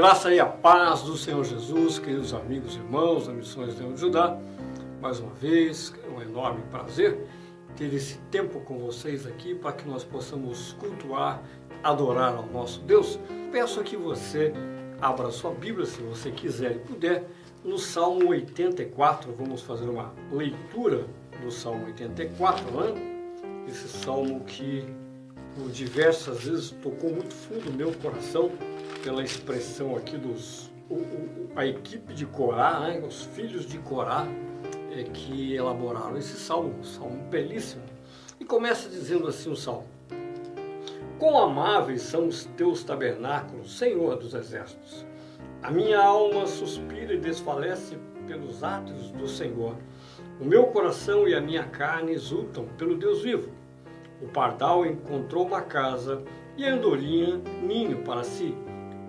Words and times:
graça 0.00 0.32
e 0.32 0.40
a 0.40 0.46
paz 0.46 1.02
do 1.02 1.14
Senhor 1.14 1.44
Jesus, 1.44 1.98
queridos 1.98 2.32
amigos 2.32 2.74
e 2.74 2.78
irmãos 2.78 3.26
da 3.26 3.34
Missões 3.34 3.76
de 3.76 3.96
Judá. 3.98 4.34
Mais 4.98 5.20
uma 5.20 5.34
vez, 5.34 5.92
é 6.02 6.10
um 6.10 6.22
enorme 6.22 6.62
prazer 6.70 7.18
ter 7.76 7.92
esse 7.92 8.16
tempo 8.30 8.60
com 8.60 8.78
vocês 8.78 9.26
aqui 9.26 9.54
para 9.54 9.72
que 9.72 9.86
nós 9.86 10.02
possamos 10.02 10.72
cultuar, 10.80 11.42
adorar 11.82 12.34
ao 12.34 12.46
nosso 12.46 12.80
Deus. 12.80 13.20
Peço 13.52 13.82
que 13.82 13.94
você 13.94 14.54
abra 15.02 15.30
sua 15.30 15.50
Bíblia, 15.50 15.84
se 15.84 16.00
você 16.00 16.30
quiser 16.30 16.76
e 16.76 16.78
puder, 16.78 17.26
no 17.62 17.78
Salmo 17.78 18.30
84. 18.30 19.30
Vamos 19.36 19.60
fazer 19.60 19.86
uma 19.86 20.14
leitura 20.32 21.04
do 21.42 21.50
Salmo 21.50 21.84
84, 21.84 22.64
né? 22.70 23.66
Esse 23.68 23.86
salmo 23.86 24.40
que 24.46 24.82
por 25.54 25.68
diversas 25.68 26.44
vezes 26.44 26.70
tocou 26.82 27.10
muito 27.10 27.34
fundo 27.34 27.68
o 27.68 27.74
meu 27.74 27.92
coração 27.92 28.50
pela 29.02 29.22
expressão 29.22 29.96
aqui 29.96 30.16
dos 30.16 30.70
o, 30.88 30.94
o, 30.94 31.50
a 31.54 31.64
equipe 31.66 32.12
de 32.12 32.26
Corá, 32.26 32.80
né, 32.80 33.02
os 33.06 33.22
filhos 33.22 33.64
de 33.64 33.78
Corá, 33.78 34.26
é, 34.90 35.04
que 35.04 35.54
elaboraram 35.54 36.16
esse 36.16 36.36
salmo, 36.36 36.84
salmo 36.84 37.22
belíssimo. 37.30 37.82
E 38.38 38.44
começa 38.44 38.88
dizendo 38.88 39.28
assim 39.28 39.50
o 39.50 39.56
salmo: 39.56 39.86
Quão 41.18 41.38
amáveis 41.38 42.02
são 42.02 42.26
os 42.26 42.44
teus 42.56 42.82
tabernáculos, 42.82 43.78
Senhor 43.78 44.16
dos 44.16 44.34
exércitos. 44.34 45.06
A 45.62 45.70
minha 45.70 46.00
alma 46.00 46.46
suspira 46.46 47.14
e 47.14 47.18
desfalece 47.18 47.98
pelos 48.26 48.64
atos 48.64 49.10
do 49.10 49.28
Senhor. 49.28 49.76
O 50.40 50.44
meu 50.44 50.66
coração 50.68 51.28
e 51.28 51.34
a 51.34 51.40
minha 51.40 51.64
carne 51.64 52.12
exultam 52.12 52.66
pelo 52.78 52.96
Deus 52.96 53.22
vivo. 53.22 53.50
O 54.22 54.28
pardal 54.28 54.86
encontrou 54.86 55.46
uma 55.46 55.60
casa 55.60 56.22
e 56.56 56.64
a 56.64 56.74
andorinha 56.74 57.36
ninho 57.62 57.98
para 57.98 58.24
si 58.24 58.54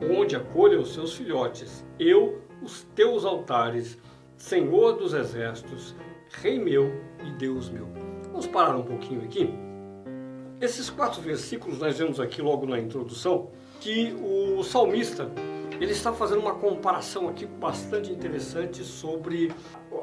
onde 0.10 0.36
acolha 0.36 0.80
os 0.80 0.94
seus 0.94 1.14
filhotes, 1.14 1.86
eu, 2.00 2.42
os 2.62 2.84
teus 2.96 3.26
altares, 3.26 3.98
Senhor 4.38 4.94
dos 4.94 5.14
exércitos, 5.14 5.96
Rei 6.42 6.58
meu 6.58 6.92
e 7.26 7.32
Deus 7.32 7.70
meu. 7.70 7.88
Vamos 8.26 8.48
parar 8.48 8.76
um 8.78 8.84
pouquinho 8.84 9.24
aqui. 9.24 9.54
Esses 10.60 10.90
quatro 10.90 11.22
versículos 11.22 11.80
nós 11.80 11.98
vemos 11.98 12.20
aqui 12.20 12.42
logo 12.42 12.66
na 12.66 12.80
introdução 12.80 13.50
que 13.80 14.16
o 14.22 14.64
salmista 14.64 15.30
ele 15.82 15.94
está 15.94 16.14
fazendo 16.14 16.42
uma 16.42 16.54
comparação 16.54 17.28
aqui 17.28 17.44
bastante 17.46 18.12
interessante 18.12 18.84
sobre 18.84 19.52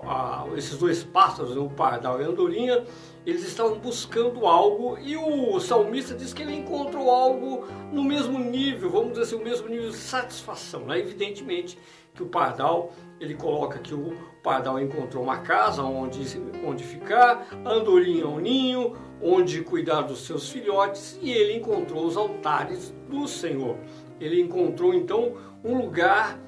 a, 0.04 0.44
esses 0.56 0.76
dois 0.76 1.04
pássaros, 1.04 1.56
o 1.56 1.70
pardal 1.70 2.20
e 2.20 2.24
a 2.24 2.28
andorinha, 2.28 2.84
eles 3.24 3.46
estavam 3.46 3.78
buscando 3.78 4.44
algo 4.44 4.98
e 4.98 5.16
o 5.16 5.60
salmista 5.60 6.16
diz 6.16 6.34
que 6.34 6.42
ele 6.42 6.56
encontrou 6.56 7.08
algo 7.08 7.64
no 7.92 8.02
mesmo 8.02 8.40
nível, 8.40 8.90
vamos 8.90 9.10
dizer 9.10 9.22
assim, 9.22 9.36
o 9.36 9.44
mesmo 9.44 9.68
nível 9.68 9.90
de 9.90 9.96
satisfação. 9.96 10.80
Né? 10.80 10.98
Evidentemente 10.98 11.78
que 12.12 12.24
o 12.24 12.26
pardal, 12.26 12.92
ele 13.20 13.34
coloca 13.34 13.78
que 13.78 13.94
o 13.94 14.16
pardal 14.42 14.80
encontrou 14.80 15.22
uma 15.22 15.38
casa 15.38 15.84
onde, 15.84 16.20
onde 16.66 16.82
ficar, 16.82 17.46
a 17.64 17.70
andorinha 17.70 18.26
um 18.26 18.40
ninho, 18.40 18.96
onde 19.22 19.62
cuidar 19.62 20.02
dos 20.02 20.26
seus 20.26 20.50
filhotes 20.50 21.16
e 21.22 21.30
ele 21.30 21.56
encontrou 21.58 22.04
os 22.04 22.16
altares 22.16 22.92
do 23.08 23.28
Senhor. 23.28 23.76
Ele 24.20 24.40
encontrou 24.40 24.94
então 24.94 25.34
um 25.64 25.76
lugar 25.76 26.38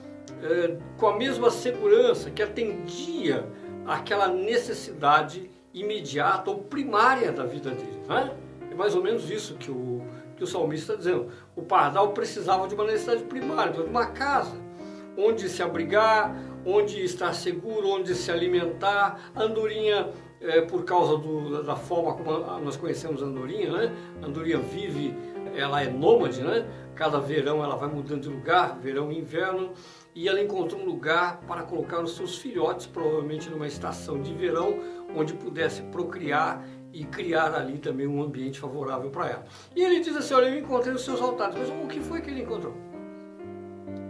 é, 0.42 0.76
com 0.96 1.06
a 1.06 1.16
mesma 1.16 1.50
segurança 1.50 2.30
que 2.30 2.42
atendia 2.42 3.46
aquela 3.86 4.28
necessidade 4.28 5.50
imediata 5.72 6.50
ou 6.50 6.58
primária 6.58 7.32
da 7.32 7.44
vida 7.44 7.70
dele. 7.70 8.00
Né? 8.08 8.32
É 8.70 8.74
mais 8.74 8.94
ou 8.94 9.02
menos 9.02 9.30
isso 9.30 9.54
que 9.54 9.70
o, 9.70 10.02
que 10.36 10.44
o 10.44 10.46
salmista 10.46 10.92
está 10.92 10.96
dizendo. 10.96 11.30
O 11.56 11.62
pardal 11.62 12.12
precisava 12.12 12.66
de 12.66 12.74
uma 12.74 12.84
necessidade 12.84 13.24
primária, 13.24 13.72
de 13.72 13.80
uma 13.80 14.06
casa 14.06 14.70
onde 15.16 15.48
se 15.48 15.62
abrigar, 15.62 16.34
onde 16.64 17.02
estar 17.04 17.32
seguro, 17.32 17.88
onde 17.88 18.14
se 18.14 18.30
alimentar. 18.30 19.30
A 19.34 19.42
andorinha, 19.42 20.08
é, 20.40 20.60
por 20.62 20.84
causa 20.84 21.18
do, 21.18 21.62
da 21.62 21.76
forma 21.76 22.14
como 22.14 22.30
nós 22.60 22.76
conhecemos 22.76 23.22
a 23.22 23.26
andorinha, 23.26 23.70
né? 23.70 23.94
a 24.22 24.26
andorinha 24.26 24.58
vive, 24.58 25.14
ela 25.54 25.82
é 25.82 25.90
nômade, 25.90 26.40
né? 26.42 26.66
cada 26.94 27.18
verão 27.18 27.62
ela 27.62 27.76
vai 27.76 27.88
mudando 27.88 28.22
de 28.22 28.28
lugar, 28.28 28.78
verão 28.78 29.12
e 29.12 29.18
inverno, 29.18 29.72
e 30.14 30.28
ela 30.28 30.40
encontrou 30.40 30.80
um 30.80 30.84
lugar 30.84 31.40
para 31.46 31.62
colocar 31.62 32.00
os 32.00 32.16
seus 32.16 32.38
filhotes, 32.38 32.86
provavelmente 32.86 33.48
numa 33.48 33.66
estação 33.66 34.20
de 34.20 34.34
verão, 34.34 34.78
onde 35.14 35.34
pudesse 35.34 35.82
procriar 35.82 36.64
e 36.92 37.04
criar 37.04 37.54
ali 37.54 37.78
também 37.78 38.06
um 38.06 38.22
ambiente 38.22 38.58
favorável 38.58 39.10
para 39.10 39.28
ela. 39.28 39.44
E 39.74 39.82
ele 39.82 40.00
diz 40.00 40.16
assim: 40.16 40.34
Olha, 40.34 40.46
eu 40.46 40.58
encontrei 40.58 40.92
os 40.92 41.04
seus 41.04 41.20
altares. 41.20 41.56
Mas 41.56 41.68
o 41.68 41.86
que 41.86 42.00
foi 42.00 42.20
que 42.20 42.30
ele 42.30 42.42
encontrou? 42.42 42.74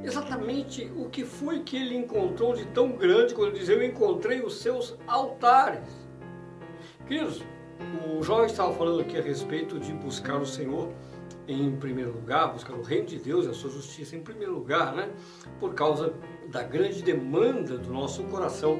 Exatamente 0.02 0.90
o 0.96 1.10
que 1.10 1.24
foi 1.24 1.60
que 1.60 1.76
ele 1.76 1.94
encontrou 1.94 2.54
de 2.54 2.64
tão 2.66 2.92
grande 2.92 3.34
quando 3.34 3.50
ele 3.50 3.58
diz: 3.58 3.68
Eu 3.68 3.84
encontrei 3.84 4.40
os 4.40 4.60
seus 4.60 4.96
altares. 5.06 5.80
O 8.16 8.22
jovem 8.22 8.46
estava 8.46 8.72
falando 8.72 9.00
aqui 9.00 9.18
a 9.18 9.22
respeito 9.22 9.80
de 9.80 9.92
buscar 9.92 10.40
o 10.40 10.46
Senhor 10.46 10.92
em 11.48 11.74
primeiro 11.74 12.12
lugar, 12.12 12.52
buscar 12.52 12.74
o 12.74 12.82
reino 12.82 13.06
de 13.06 13.18
Deus 13.18 13.46
e 13.46 13.48
a 13.48 13.52
sua 13.52 13.68
justiça 13.68 14.14
em 14.14 14.20
primeiro 14.20 14.54
lugar, 14.54 14.94
né? 14.94 15.10
Por 15.58 15.74
causa 15.74 16.14
da 16.48 16.62
grande 16.62 17.02
demanda 17.02 17.76
do 17.76 17.92
nosso 17.92 18.22
coração 18.24 18.78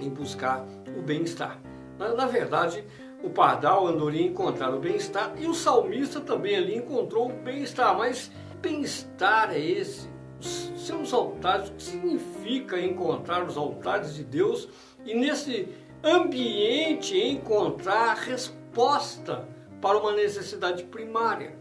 em 0.00 0.08
buscar 0.08 0.66
o 0.96 1.02
bem-estar. 1.02 1.60
Na, 1.98 2.24
verdade, 2.24 2.84
o 3.22 3.28
pardal 3.28 3.86
andorinha 3.86 4.28
encontrar 4.28 4.74
o 4.74 4.78
bem-estar 4.78 5.34
e 5.36 5.46
o 5.46 5.52
salmista 5.52 6.20
também 6.20 6.56
ali 6.56 6.76
encontrou 6.76 7.28
o 7.28 7.34
bem-estar. 7.34 7.98
Mas 7.98 8.30
bem-estar 8.62 9.52
é 9.52 9.60
esse? 9.60 10.08
Seus 10.40 11.12
altares, 11.12 11.68
o 11.68 11.72
que 11.72 11.82
significa 11.82 12.80
encontrar 12.80 13.44
os 13.44 13.58
altares 13.58 14.14
de 14.14 14.24
Deus 14.24 14.68
e 15.04 15.12
nesse 15.12 15.68
ambiente 16.02 17.18
encontrar 17.18 18.14
resposta 18.14 19.48
para 19.80 19.98
uma 19.98 20.12
necessidade 20.12 20.84
primária? 20.84 21.58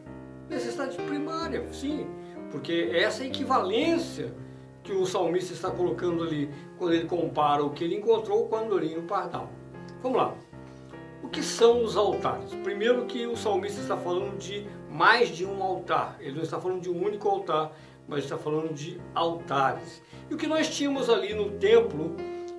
necessidade 0.50 0.98
primária, 0.98 1.66
sim, 1.72 2.08
porque 2.52 2.90
essa 2.94 3.24
é 3.24 3.26
a 3.26 3.30
equivalência 3.30 4.34
que 4.84 4.94
o 4.94 5.06
salmista 5.06 5.54
está 5.54 5.70
colocando 5.70 6.24
ali 6.24 6.50
quando 6.78 6.94
ele 6.94 7.06
compara 7.06 7.64
o 7.64 7.72
que 7.72 7.84
ele 7.84 7.96
encontrou 7.96 8.48
com 8.48 8.56
a 8.56 8.62
andorinha 8.62 9.02
pardal. 9.02 9.50
Vamos 10.02 10.18
lá. 10.18 10.34
O 11.22 11.28
que 11.28 11.44
são 11.44 11.84
os 11.84 11.98
altares? 11.98 12.54
Primeiro 12.64 13.06
que 13.06 13.28
o 13.28 13.36
salmista 13.36 13.82
está 13.82 13.98
falando 13.98 14.38
de 14.38 14.66
mais 14.90 15.30
de 15.30 15.46
um 15.46 15.62
altar. 15.62 16.16
Ele 16.22 16.36
não 16.38 16.44
está 16.44 16.62
falando 16.62 16.80
de 16.80 16.90
um 16.90 17.04
único 17.04 17.28
altar, 17.28 17.74
mas 18.08 18.24
está 18.24 18.38
falando 18.38 18.74
de 18.74 19.02
altares. 19.14 20.02
E 20.30 20.34
o 20.34 20.38
que 20.38 20.48
nós 20.48 20.74
tínhamos 20.74 21.10
ali 21.10 21.34
no 21.34 21.52
templo, 21.52 22.16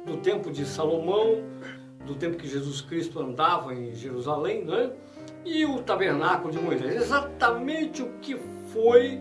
no 0.08 0.16
tempo 0.16 0.50
de 0.50 0.64
Salomão, 0.64 1.42
do 2.06 2.14
tempo 2.14 2.36
que 2.36 2.48
Jesus 2.48 2.80
Cristo 2.80 3.20
andava 3.20 3.74
em 3.74 3.94
Jerusalém, 3.94 4.64
né? 4.64 4.90
e 5.44 5.64
o 5.64 5.82
tabernáculo 5.82 6.52
de 6.52 6.58
Moisés. 6.58 6.96
Exatamente 6.96 8.02
o 8.02 8.12
que 8.20 8.36
foi 8.72 9.20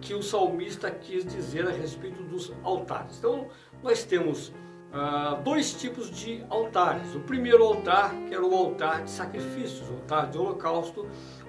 que 0.00 0.14
o 0.14 0.22
salmista 0.22 0.90
quis 0.90 1.24
dizer 1.24 1.66
a 1.66 1.70
respeito 1.70 2.22
dos 2.22 2.52
altares. 2.62 3.18
Então, 3.18 3.48
nós 3.82 4.02
temos 4.04 4.52
ah, 4.92 5.40
dois 5.44 5.74
tipos 5.74 6.10
de 6.10 6.44
altares. 6.48 7.14
O 7.14 7.20
primeiro 7.20 7.62
altar, 7.64 8.14
que 8.26 8.34
era 8.34 8.44
o 8.44 8.54
altar 8.54 9.04
de 9.04 9.10
sacrifícios, 9.10 9.88
o 9.88 9.94
altar 9.94 10.30
de 10.30 10.38
holocausto, 10.38 11.06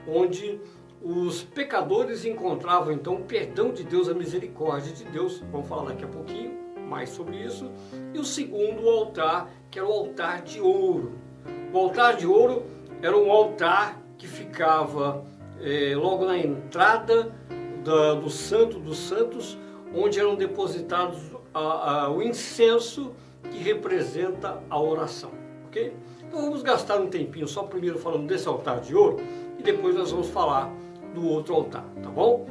onde 0.08 0.60
os 1.02 1.44
pecadores 1.44 2.26
encontravam 2.26 2.92
então 2.92 3.16
o 3.16 3.24
perdão 3.24 3.72
de 3.72 3.84
Deus, 3.84 4.10
a 4.10 4.14
misericórdia 4.14 4.94
de 4.94 5.06
Deus. 5.06 5.42
Vamos 5.52 5.68
falar 5.68 5.90
daqui 5.90 6.04
a 6.04 6.08
pouquinho 6.08 6.61
mais 6.92 7.10
sobre 7.10 7.38
isso. 7.38 7.72
E 8.14 8.20
o 8.20 8.26
segundo 8.26 8.88
altar, 8.90 9.50
que 9.72 9.80
era 9.80 9.88
o 9.88 9.92
altar 9.92 10.42
de 10.42 10.60
ouro. 10.60 11.14
O 11.74 11.78
altar 11.78 12.18
de 12.18 12.28
ouro 12.28 12.64
era 13.02 13.18
um 13.18 13.32
altar 13.32 13.98
que 14.18 14.28
ficava 14.28 15.24
é, 15.62 15.96
logo 15.96 16.26
na 16.26 16.38
entrada 16.38 17.34
da, 17.84 18.14
do 18.14 18.30
Santo 18.30 18.78
dos 18.78 18.98
Santos, 18.98 19.58
onde 19.96 20.20
eram 20.20 20.36
depositados 20.36 21.18
a, 21.54 21.60
a, 22.04 22.12
o 22.12 22.22
incenso 22.22 23.14
que 23.50 23.58
representa 23.58 24.62
a 24.70 24.80
oração. 24.80 25.32
Ok? 25.68 25.94
Então 26.28 26.42
vamos 26.42 26.62
gastar 26.62 27.00
um 27.00 27.08
tempinho 27.08 27.48
só 27.48 27.64
primeiro 27.64 27.98
falando 27.98 28.28
desse 28.28 28.48
altar 28.48 28.82
de 28.82 28.94
ouro 28.94 29.18
e 29.58 29.64
depois 29.64 29.96
nós 29.96 30.12
vamos 30.12 30.28
falar 30.28 30.72
do 31.14 31.26
outro 31.28 31.56
altar, 31.56 31.86
tá 32.04 32.10
bom? 32.10 32.46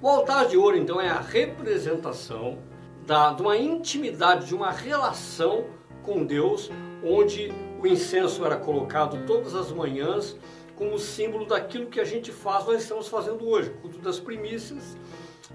O 0.00 0.08
altar 0.08 0.46
de 0.46 0.56
ouro 0.56 0.76
então 0.76 1.00
é 1.00 1.08
a 1.08 1.20
representação 1.20 2.58
da, 3.06 3.32
de 3.32 3.42
uma 3.42 3.56
intimidade, 3.56 4.46
de 4.46 4.54
uma 4.54 4.70
relação 4.70 5.66
com 6.02 6.24
Deus, 6.24 6.70
onde 7.04 7.52
o 7.80 7.86
incenso 7.86 8.44
era 8.44 8.56
colocado 8.56 9.26
todas 9.26 9.54
as 9.54 9.70
manhãs 9.72 10.36
como 10.76 10.98
símbolo 10.98 11.46
daquilo 11.46 11.86
que 11.86 12.00
a 12.00 12.04
gente 12.04 12.32
faz, 12.32 12.66
nós 12.66 12.82
estamos 12.82 13.08
fazendo 13.08 13.46
hoje, 13.48 13.70
culto 13.80 13.98
das 13.98 14.18
primícias. 14.18 14.96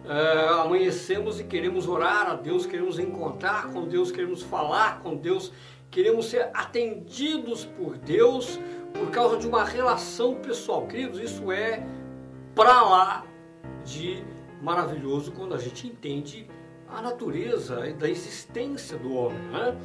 É, 0.05 0.61
amanhecemos 0.61 1.39
e 1.39 1.43
queremos 1.43 1.87
orar 1.87 2.29
a 2.29 2.35
Deus, 2.35 2.65
queremos 2.65 2.97
encontrar 2.99 3.71
com 3.71 3.87
Deus, 3.87 4.11
queremos 4.11 4.41
falar 4.41 5.01
com 5.01 5.15
Deus, 5.15 5.51
queremos 5.89 6.27
ser 6.27 6.49
atendidos 6.53 7.65
por 7.65 7.97
Deus 7.97 8.59
por 8.93 9.09
causa 9.11 9.37
de 9.37 9.47
uma 9.47 9.63
relação 9.63 10.35
pessoal. 10.35 10.87
Queridos, 10.87 11.19
isso 11.19 11.51
é 11.51 11.85
para 12.55 12.81
lá 12.81 13.25
de 13.83 14.23
maravilhoso 14.61 15.31
quando 15.31 15.53
a 15.53 15.57
gente 15.57 15.87
entende 15.87 16.47
a 16.89 17.01
natureza 17.01 17.75
da 17.93 18.09
existência 18.09 18.97
do 18.97 19.13
homem. 19.13 19.39
Né? 19.49 19.77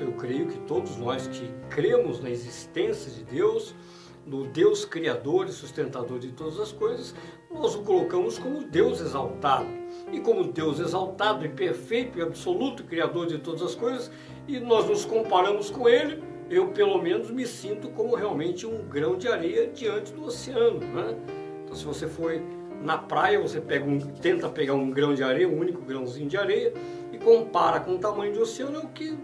Eu 0.00 0.12
creio 0.12 0.46
que 0.48 0.58
todos 0.60 0.96
nós 0.96 1.26
que 1.26 1.50
cremos 1.68 2.20
na 2.20 2.30
existência 2.30 3.10
de 3.10 3.24
Deus, 3.24 3.74
no 4.26 4.46
Deus 4.46 4.84
Criador 4.84 5.46
e 5.46 5.52
sustentador 5.52 6.18
de 6.18 6.32
todas 6.32 6.58
as 6.58 6.72
coisas, 6.72 7.14
nós 7.50 7.74
o 7.74 7.82
colocamos 7.82 8.38
como 8.38 8.64
Deus 8.64 9.00
exaltado. 9.00 9.66
E 10.12 10.20
como 10.20 10.44
Deus 10.44 10.78
exaltado 10.78 11.44
e 11.44 11.48
perfeito 11.48 12.18
e 12.18 12.22
absoluto 12.22 12.84
Criador 12.84 13.26
de 13.26 13.38
todas 13.38 13.62
as 13.62 13.74
coisas, 13.74 14.10
e 14.46 14.58
nós 14.60 14.86
nos 14.86 15.04
comparamos 15.04 15.70
com 15.70 15.88
Ele, 15.88 16.22
eu 16.50 16.68
pelo 16.68 17.00
menos 17.00 17.30
me 17.30 17.46
sinto 17.46 17.88
como 17.88 18.14
realmente 18.14 18.66
um 18.66 18.86
grão 18.86 19.16
de 19.16 19.28
areia 19.28 19.68
diante 19.68 20.12
do 20.12 20.24
oceano. 20.24 20.78
Né? 20.80 21.16
Então, 21.64 21.74
se 21.74 21.84
você 21.84 22.06
foi 22.06 22.42
na 22.82 22.98
praia, 22.98 23.40
você 23.40 23.60
pega 23.60 23.84
um, 23.84 23.98
tenta 23.98 24.48
pegar 24.48 24.74
um 24.74 24.90
grão 24.90 25.14
de 25.14 25.22
areia, 25.22 25.48
um 25.48 25.58
único 25.58 25.80
grãozinho 25.82 26.28
de 26.28 26.36
areia, 26.36 26.72
e 27.12 27.18
compara 27.18 27.80
com 27.80 27.94
o 27.94 27.98
tamanho 27.98 28.32
do 28.32 28.40
oceano, 28.40 28.76
é 28.76 28.80
o 28.80 28.88
que 28.88 29.16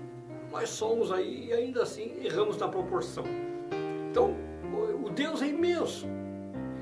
nós 0.51 0.71
somos 0.71 1.13
aí, 1.13 1.47
e 1.47 1.53
ainda 1.53 1.83
assim 1.83 2.17
erramos 2.23 2.57
na 2.57 2.69
proporção. 2.69 3.25
Então, 4.11 4.35
o 5.05 5.11
Deus 5.11 5.43
é 5.43 5.49
imenso. 5.49 6.07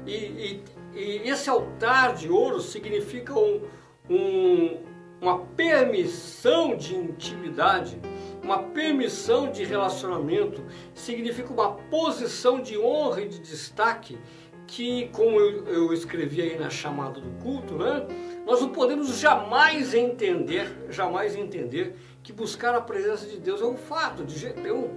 E, 0.06 0.14
e, 0.14 0.64
e 0.94 1.28
esse 1.28 1.50
altar 1.50 2.14
de 2.14 2.30
ouro 2.30 2.60
significa 2.60 3.34
um, 3.34 3.62
um, 4.08 4.78
uma 5.20 5.38
permissão 5.38 6.76
de 6.76 6.94
intimidade, 6.94 7.98
uma 8.42 8.58
permissão 8.58 9.50
de 9.50 9.64
relacionamento, 9.64 10.62
significa 10.94 11.52
uma 11.52 11.72
posição 11.72 12.60
de 12.60 12.78
honra 12.78 13.22
e 13.22 13.28
de 13.28 13.40
destaque 13.40 14.16
que, 14.66 15.08
como 15.08 15.38
eu, 15.38 15.66
eu 15.66 15.92
escrevi 15.92 16.42
aí 16.42 16.58
na 16.58 16.68
chamada 16.68 17.20
do 17.20 17.30
culto, 17.42 17.74
né, 17.74 18.06
nós 18.44 18.60
não 18.60 18.70
podemos 18.70 19.18
jamais 19.18 19.94
entender, 19.94 20.86
jamais 20.90 21.36
entender 21.36 21.96
que 22.22 22.32
buscar 22.32 22.74
a 22.74 22.80
presença 22.80 23.26
de 23.26 23.38
Deus 23.38 23.60
é 23.60 23.64
um 23.64 23.76
fato, 23.76 24.24
de, 24.24 24.46
é, 24.46 24.72
um, 24.72 24.90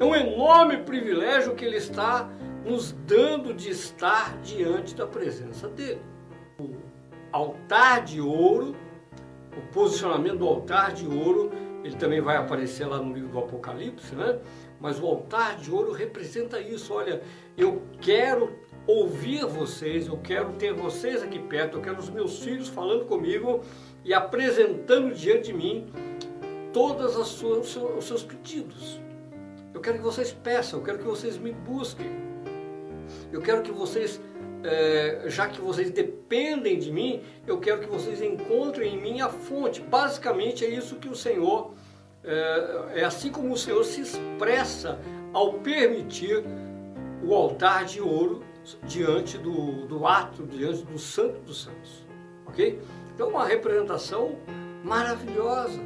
é 0.00 0.04
um 0.04 0.14
enorme 0.14 0.78
privilégio 0.78 1.54
que 1.54 1.64
Ele 1.64 1.76
está 1.76 2.30
nos 2.64 2.92
dando 3.06 3.52
de 3.52 3.70
estar 3.70 4.38
diante 4.42 4.94
da 4.94 5.06
presença 5.06 5.68
dEle. 5.68 6.00
O 6.58 6.76
altar 7.32 8.04
de 8.04 8.20
ouro, 8.20 8.74
o 9.56 9.72
posicionamento 9.72 10.38
do 10.38 10.46
altar 10.46 10.92
de 10.92 11.06
ouro, 11.06 11.50
ele 11.82 11.96
também 11.96 12.20
vai 12.20 12.36
aparecer 12.36 12.86
lá 12.86 12.98
no 12.98 13.14
livro 13.14 13.30
do 13.30 13.38
Apocalipse, 13.38 14.14
né? 14.14 14.38
Mas 14.78 15.00
o 15.00 15.06
altar 15.06 15.56
de 15.56 15.70
ouro 15.70 15.92
representa 15.92 16.60
isso. 16.60 16.92
Olha, 16.92 17.22
eu 17.56 17.82
quero 18.00 18.52
ouvir 18.90 19.44
vocês, 19.46 20.06
eu 20.08 20.18
quero 20.18 20.52
ter 20.54 20.72
vocês 20.72 21.22
aqui 21.22 21.38
perto, 21.38 21.78
eu 21.78 21.82
quero 21.82 21.98
os 21.98 22.10
meus 22.10 22.40
filhos 22.40 22.68
falando 22.68 23.04
comigo 23.04 23.60
e 24.04 24.12
apresentando 24.12 25.14
diante 25.14 25.46
de 25.46 25.52
mim 25.52 25.86
suas, 27.28 27.76
os 27.76 28.04
seus 28.04 28.22
pedidos. 28.22 29.00
Eu 29.72 29.80
quero 29.80 29.98
que 29.98 30.04
vocês 30.04 30.32
peçam, 30.32 30.80
eu 30.80 30.84
quero 30.84 30.98
que 30.98 31.04
vocês 31.04 31.38
me 31.38 31.52
busquem. 31.52 32.10
Eu 33.32 33.40
quero 33.40 33.62
que 33.62 33.72
vocês, 33.72 34.20
é, 34.64 35.24
já 35.26 35.48
que 35.48 35.60
vocês 35.60 35.90
dependem 35.90 36.78
de 36.78 36.92
mim, 36.92 37.22
eu 37.46 37.58
quero 37.58 37.80
que 37.80 37.86
vocês 37.86 38.20
encontrem 38.20 38.94
em 38.94 39.00
mim 39.00 39.20
a 39.20 39.28
fonte. 39.28 39.80
Basicamente 39.80 40.64
é 40.64 40.68
isso 40.68 40.96
que 40.96 41.08
o 41.08 41.14
Senhor, 41.14 41.72
é, 42.24 43.00
é 43.00 43.04
assim 43.04 43.30
como 43.30 43.52
o 43.52 43.56
Senhor 43.56 43.84
se 43.84 44.00
expressa 44.00 44.98
ao 45.32 45.54
permitir 45.54 46.44
o 47.24 47.34
altar 47.34 47.84
de 47.84 48.00
ouro 48.00 48.49
diante 48.84 49.38
do, 49.38 49.86
do 49.86 50.06
ato, 50.06 50.44
diante 50.46 50.82
do 50.84 50.98
Santo 50.98 51.40
dos 51.40 51.62
Santos. 51.62 52.06
Ok? 52.46 52.80
Então, 53.14 53.28
uma 53.28 53.44
representação 53.44 54.36
maravilhosa. 54.84 55.80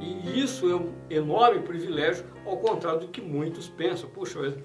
E 0.00 0.40
isso 0.40 0.70
é 0.70 0.74
um 0.74 0.92
enorme 1.08 1.60
privilégio, 1.60 2.26
ao 2.44 2.56
contrário 2.58 3.00
do 3.00 3.08
que 3.08 3.20
muitos 3.20 3.68
pensam. 3.68 4.08
Puxa, 4.10 4.56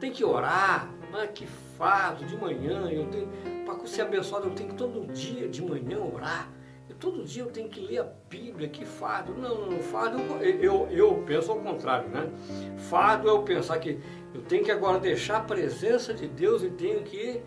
tem 0.00 0.10
que 0.10 0.24
orar, 0.24 0.90
ah, 1.12 1.26
que 1.26 1.46
fado, 1.46 2.24
de 2.24 2.36
manhã, 2.36 2.90
eu 2.90 3.06
tenho, 3.06 3.28
para 3.64 3.86
ser 3.86 4.02
abençoado, 4.02 4.48
eu 4.48 4.54
tenho 4.54 4.70
que 4.70 4.74
todo 4.76 5.06
dia 5.12 5.48
de 5.48 5.62
manhã 5.62 5.98
orar. 6.00 6.50
Todo 6.98 7.24
dia 7.24 7.42
eu 7.42 7.50
tenho 7.50 7.68
que 7.68 7.80
ler 7.80 7.98
a 7.98 8.04
Bíblia, 8.30 8.68
que 8.68 8.84
fado. 8.84 9.34
Não, 9.34 9.66
não, 9.66 9.78
fado, 9.80 10.18
eu, 10.40 10.60
eu, 10.60 10.88
eu 10.90 11.22
penso 11.26 11.50
ao 11.50 11.58
contrário, 11.58 12.08
né? 12.08 12.30
Fado 12.78 13.28
é 13.28 13.32
eu 13.32 13.42
pensar 13.42 13.78
que 13.80 13.98
eu 14.34 14.42
tenho 14.42 14.64
que 14.64 14.70
agora 14.70 14.98
deixar 14.98 15.38
a 15.38 15.40
presença 15.40 16.14
de 16.14 16.26
Deus 16.26 16.62
e 16.62 16.70
tenho 16.70 17.02
que. 17.02 17.42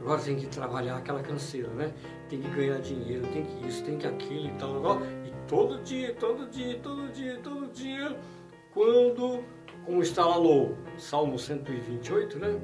Agora 0.00 0.20
tem 0.20 0.36
que 0.36 0.46
trabalhar 0.46 0.96
aquela 0.96 1.22
canseira, 1.22 1.68
né? 1.68 1.92
Tem 2.28 2.40
que 2.40 2.48
ganhar 2.48 2.78
dinheiro, 2.80 3.26
tem 3.32 3.44
que 3.44 3.66
isso, 3.66 3.84
tem 3.84 3.96
que 3.96 4.06
aquilo 4.06 4.48
e 4.48 4.52
tal. 4.52 5.00
E 5.24 5.32
todo 5.46 5.82
dia, 5.82 6.14
todo 6.14 6.46
dia, 6.50 6.78
todo 6.80 7.12
dia, 7.12 7.38
todo 7.42 7.72
dia, 7.72 8.18
quando, 8.72 9.44
como 9.84 10.02
está 10.02 10.26
lá 10.26 10.38
no 10.38 10.74
Salmo 10.98 11.38
128, 11.38 12.38
né? 12.38 12.60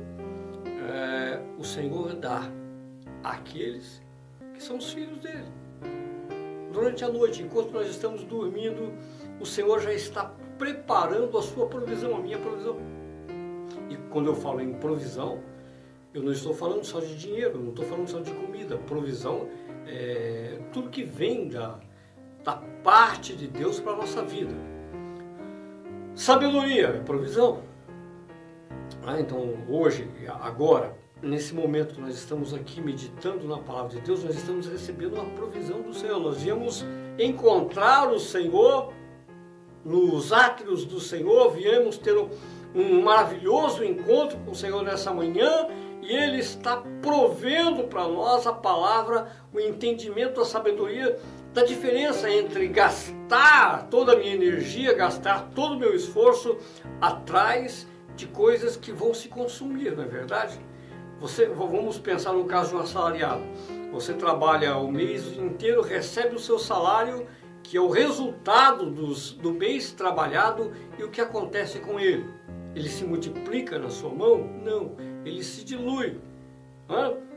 É, 0.93 1.41
o 1.59 1.65
Senhor 1.65 2.15
dá 2.15 2.51
àqueles 3.23 4.03
que 4.55 4.63
são 4.63 4.79
os 4.79 4.93
filhos 4.93 5.19
dele. 5.19 5.47
Durante 6.73 7.05
a 7.05 7.09
noite, 7.09 7.43
enquanto 7.43 7.71
nós 7.73 7.89
estamos 7.89 8.25
dormindo, 8.25 8.93
o 9.41 9.47
Senhor 9.47 9.81
já 9.81 9.93
está 9.93 10.33
preparando 10.59 11.37
a 11.39 11.43
sua 11.43 11.67
provisão, 11.67 12.17
a 12.17 12.21
minha 12.21 12.39
provisão. 12.39 12.77
E 13.91 13.97
quando 14.09 14.29
eu 14.29 14.35
falo 14.35 14.63
em 14.63 14.73
provisão, 14.75 15.41
eu 16.15 16.23
não 16.23 16.33
estou 16.33 16.55
falando 16.55 16.85
só 16.85 17.01
de 17.01 17.15
dinheiro, 17.17 17.59
não 17.59 17.71
estou 17.71 17.85
falando 17.85 18.09
só 18.09 18.21
de 18.21 18.33
comida. 18.33 18.79
Provisão 18.79 19.49
é 19.87 20.59
tudo 20.73 20.89
que 20.89 21.03
vem 21.03 21.49
da, 21.49 21.79
da 22.45 22.57
parte 22.83 23.35
de 23.35 23.47
Deus 23.49 23.81
para 23.81 23.93
a 23.93 23.97
nossa 23.97 24.23
vida. 24.23 24.55
Sabedoria 26.15 26.89
é 26.89 27.01
provisão. 27.01 27.63
Ah, 29.05 29.21
então, 29.21 29.55
hoje, 29.69 30.09
agora, 30.41 30.97
nesse 31.23 31.55
momento 31.55 31.95
que 31.95 32.01
nós 32.01 32.15
estamos 32.15 32.55
aqui 32.55 32.81
meditando 32.81 33.47
na 33.47 33.59
palavra 33.59 33.91
de 33.91 34.01
Deus, 34.01 34.23
nós 34.23 34.37
estamos 34.37 34.67
recebendo 34.67 35.15
uma 35.15 35.31
provisão 35.31 35.83
do 35.83 35.93
Senhor. 35.93 36.21
Nós 36.21 36.43
viemos 36.43 36.85
encontrar 37.19 38.11
o 38.11 38.19
Senhor 38.19 38.93
nos 39.85 40.33
átrios 40.33 40.85
do 40.85 41.01
Senhor, 41.01 41.51
viemos 41.53 41.97
ter 41.97 42.15
um 42.75 43.03
maravilhoso 43.03 43.85
encontro 43.85 44.39
com 44.39 44.53
o 44.53 44.55
Senhor 44.55 44.83
nessa 44.83 45.13
manhã 45.13 45.67
e 46.03 46.15
Ele 46.15 46.39
está 46.39 46.83
provendo 47.03 47.85
para 47.85 48.07
nós 48.09 48.47
a 48.47 48.53
palavra, 48.53 49.29
o 49.53 49.61
entendimento, 49.61 50.41
a 50.41 50.45
sabedoria 50.45 51.19
da 51.53 51.65
diferença 51.65 52.31
entre 52.31 52.69
gastar 52.69 53.89
toda 53.91 54.13
a 54.13 54.17
minha 54.17 54.35
energia, 54.35 54.95
gastar 54.95 55.51
todo 55.55 55.75
o 55.75 55.79
meu 55.79 55.95
esforço 55.95 56.57
atrás 57.01 57.87
de 58.17 58.27
coisas 58.27 58.77
que 58.77 58.93
vão 58.93 59.13
se 59.13 59.29
consumir, 59.29 59.97
não 59.97 60.05
é 60.05 60.07
verdade? 60.07 60.59
Você, 61.21 61.47
vamos 61.47 61.99
pensar 61.99 62.33
no 62.33 62.45
caso 62.45 62.71
de 62.71 62.77
um 62.77 62.81
assalariado. 62.81 63.43
Você 63.93 64.15
trabalha 64.15 64.77
o 64.77 64.91
mês 64.91 65.27
inteiro, 65.37 65.83
recebe 65.83 66.35
o 66.35 66.39
seu 66.39 66.59
salário, 66.59 67.27
que 67.63 67.77
é 67.77 67.81
o 67.81 67.91
resultado 67.91 68.91
dos, 68.91 69.33
do 69.33 69.53
mês 69.53 69.93
trabalhado, 69.93 70.73
e 70.99 71.03
o 71.03 71.11
que 71.11 71.21
acontece 71.21 71.79
com 71.81 72.01
ele? 72.01 72.27
Ele 72.75 72.89
se 72.89 73.05
multiplica 73.05 73.79
na 73.79 73.89
sua 73.89 74.11
mão? 74.11 74.49
Não, 74.65 74.93
ele 75.25 75.43
se 75.43 75.65
dilui. 75.65 76.19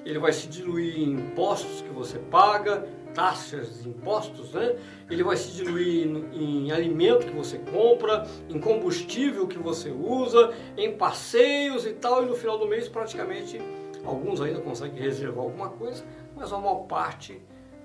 Ele 0.05 0.19
vai 0.19 0.33
se 0.33 0.47
diluir 0.47 0.97
em 0.97 1.11
impostos 1.13 1.81
que 1.81 1.89
você 1.89 2.17
paga, 2.17 2.87
taxas 3.13 3.85
impostos, 3.85 4.53
né? 4.53 4.75
ele 5.09 5.23
vai 5.23 5.37
se 5.37 5.51
diluir 5.51 6.07
em, 6.07 6.65
em, 6.65 6.71
alimento 6.71 7.27
que 7.27 7.33
você 7.33 7.59
compra, 7.59 8.27
em 8.49 8.59
combustível 8.59 9.47
que 9.47 9.57
você 9.57 9.91
usa, 9.91 10.51
em 10.75 10.97
passeios 10.97 11.85
e 11.85 11.93
tal, 11.93 12.23
e 12.23 12.25
no 12.25 12.35
final 12.35 12.57
do 12.57 12.67
mês 12.67 12.89
praticamente 12.89 13.61
alguns 14.03 14.41
ainda 14.41 14.59
conseguem 14.59 14.99
reservar 14.99 15.45
alguma 15.45 15.69
coisa, 15.69 16.03
mas 16.35 16.51
a 16.51 16.57
maior 16.57 16.85
parte 16.87 17.39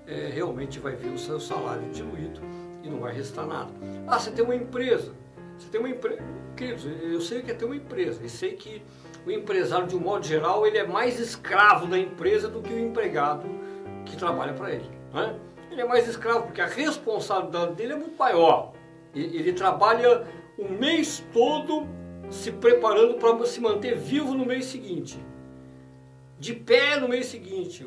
é, 0.07 0.29
realmente 0.33 0.79
vai 0.79 0.95
ver 0.95 1.09
o 1.09 1.17
seu 1.17 1.39
salário 1.39 1.89
diluído 1.91 2.41
e 2.83 2.89
não 2.89 2.99
vai 2.99 3.13
restar 3.13 3.45
nada. 3.45 3.71
Ah, 4.07 4.19
você 4.19 4.31
tem 4.31 4.43
uma 4.43 4.55
empresa, 4.55 5.13
você 5.59 5.69
tem 5.69 5.79
uma 5.79 5.89
empresa, 5.89 6.23
queridos, 6.55 6.85
eu 6.85 7.19
sei 7.19 7.41
que 7.41 7.51
é 7.51 7.53
ter 7.53 7.65
uma 7.65 7.75
empresa, 7.75 8.23
e 8.23 8.29
sei 8.29 8.53
que 8.53 8.81
o 9.25 9.31
empresário, 9.31 9.87
de 9.87 9.95
um 9.95 9.99
modo 9.99 10.25
geral, 10.25 10.65
ele 10.65 10.77
é 10.77 10.87
mais 10.87 11.19
escravo 11.19 11.85
da 11.85 11.99
empresa 11.99 12.47
do 12.47 12.61
que 12.61 12.73
o 12.73 12.79
empregado 12.79 13.47
que 14.05 14.15
trabalha 14.15 14.53
para 14.53 14.71
ele. 14.71 14.89
Né? 15.13 15.35
Ele 15.69 15.81
é 15.81 15.85
mais 15.85 16.07
escravo 16.07 16.43
porque 16.43 16.61
a 16.61 16.65
responsabilidade 16.65 17.75
dele 17.75 17.93
é 17.93 17.95
muito 17.97 18.17
maior. 18.17 18.71
Ele 19.13 19.51
trabalha 19.53 20.25
o 20.57 20.69
mês 20.69 21.23
todo 21.33 21.87
se 22.29 22.51
preparando 22.51 23.15
para 23.15 23.45
se 23.45 23.59
manter 23.59 23.97
vivo 23.97 24.33
no 24.33 24.45
mês 24.45 24.65
seguinte, 24.65 25.19
de 26.39 26.53
pé 26.53 26.97
no 26.99 27.09
mês 27.09 27.25
seguinte. 27.25 27.85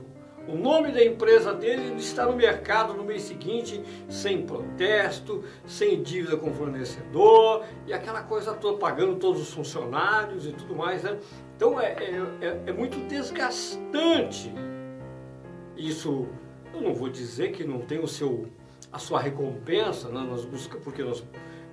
O 0.48 0.56
nome 0.56 0.90
da 0.90 1.04
empresa 1.04 1.54
dele 1.54 1.94
está 1.96 2.26
no 2.26 2.34
mercado 2.34 2.94
no 2.94 3.04
mês 3.04 3.22
seguinte, 3.22 3.80
sem 4.08 4.44
protesto, 4.44 5.44
sem 5.64 6.02
dívida 6.02 6.36
com 6.36 6.52
fornecedor 6.52 7.64
e 7.86 7.92
aquela 7.92 8.22
coisa 8.22 8.52
toda, 8.52 8.78
pagando 8.78 9.16
todos 9.16 9.40
os 9.40 9.52
funcionários 9.52 10.46
e 10.46 10.52
tudo 10.52 10.74
mais. 10.74 11.04
Né? 11.04 11.18
Então 11.56 11.80
é, 11.80 11.92
é, 11.92 12.22
é, 12.40 12.60
é 12.66 12.72
muito 12.72 12.98
desgastante 13.06 14.52
isso 15.76 16.26
Eu 16.74 16.80
não 16.80 16.94
vou 16.94 17.08
dizer 17.08 17.52
que 17.52 17.64
não 17.64 17.80
tem 17.80 17.98
o 17.98 18.08
seu, 18.08 18.46
a 18.90 18.98
sua 18.98 19.20
recompensa, 19.20 20.08
né? 20.08 20.20
nós 20.20 20.44
busca, 20.44 20.78
porque 20.78 21.02
nós, 21.02 21.24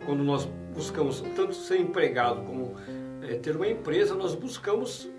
quando 0.05 0.23
nós 0.23 0.45
buscamos 0.73 1.21
tanto 1.35 1.53
ser 1.53 1.79
empregado 1.79 2.41
como 2.41 2.75
é, 3.21 3.35
ter 3.35 3.55
uma 3.55 3.67
empresa, 3.67 4.15
nós 4.15 4.35
buscamos 4.35 5.09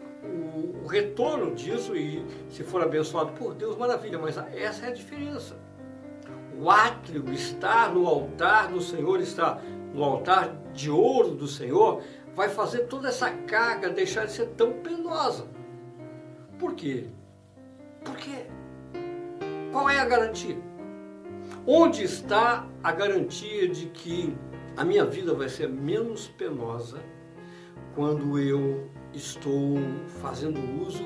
o, 0.82 0.86
retorno 0.86 1.54
disso 1.54 1.96
e 1.96 2.24
se 2.48 2.62
for 2.62 2.82
abençoado 2.82 3.32
por 3.32 3.54
Deus, 3.54 3.76
maravilha, 3.76 4.18
mas 4.18 4.36
essa 4.36 4.86
é 4.86 4.88
a 4.88 4.92
diferença. 4.92 5.56
O 6.58 6.70
átrio 6.70 7.32
está 7.32 7.88
no 7.88 8.06
altar 8.06 8.68
do 8.68 8.80
Senhor, 8.80 9.20
está 9.20 9.60
no 9.94 10.04
altar 10.04 10.54
de 10.72 10.90
ouro 10.90 11.30
do 11.30 11.46
Senhor, 11.46 12.02
vai 12.34 12.48
fazer 12.48 12.80
toda 12.86 13.08
essa 13.08 13.30
carga 13.30 13.88
deixar 13.88 14.26
de 14.26 14.32
ser 14.32 14.46
tão 14.48 14.72
penosa. 14.74 15.46
Por 16.58 16.74
quê? 16.74 17.06
Porque 18.04 18.46
qual 19.72 19.88
é 19.88 19.98
a 19.98 20.04
garantia? 20.04 20.58
Onde 21.66 22.02
está 22.02 22.66
a 22.82 22.92
garantia 22.92 23.68
de 23.68 23.86
que 23.86 24.36
a 24.76 24.84
minha 24.84 25.04
vida 25.04 25.34
vai 25.34 25.48
ser 25.48 25.68
menos 25.68 26.28
penosa 26.28 26.98
quando 27.94 28.38
eu 28.38 28.88
estou 29.14 29.76
fazendo 30.20 30.60
uso 30.82 31.04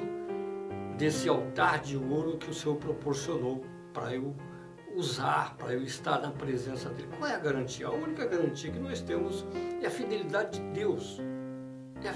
desse 0.96 1.28
altar 1.28 1.80
de 1.80 1.96
ouro 1.96 2.38
que 2.38 2.50
o 2.50 2.54
Senhor 2.54 2.76
proporcionou 2.76 3.64
para 3.92 4.14
eu 4.14 4.34
usar, 4.94 5.56
para 5.56 5.72
eu 5.72 5.82
estar 5.82 6.20
na 6.20 6.30
presença 6.30 6.88
dele. 6.90 7.08
Qual 7.18 7.30
é 7.30 7.34
a 7.34 7.38
garantia? 7.38 7.88
A 7.88 7.92
única 7.92 8.26
garantia 8.26 8.70
que 8.70 8.78
nós 8.78 9.00
temos 9.00 9.44
é 9.82 9.86
a 9.86 9.90
fidelidade 9.90 10.60
de 10.60 10.66
Deus. 10.70 11.20
É 12.02 12.08
a 12.08 12.14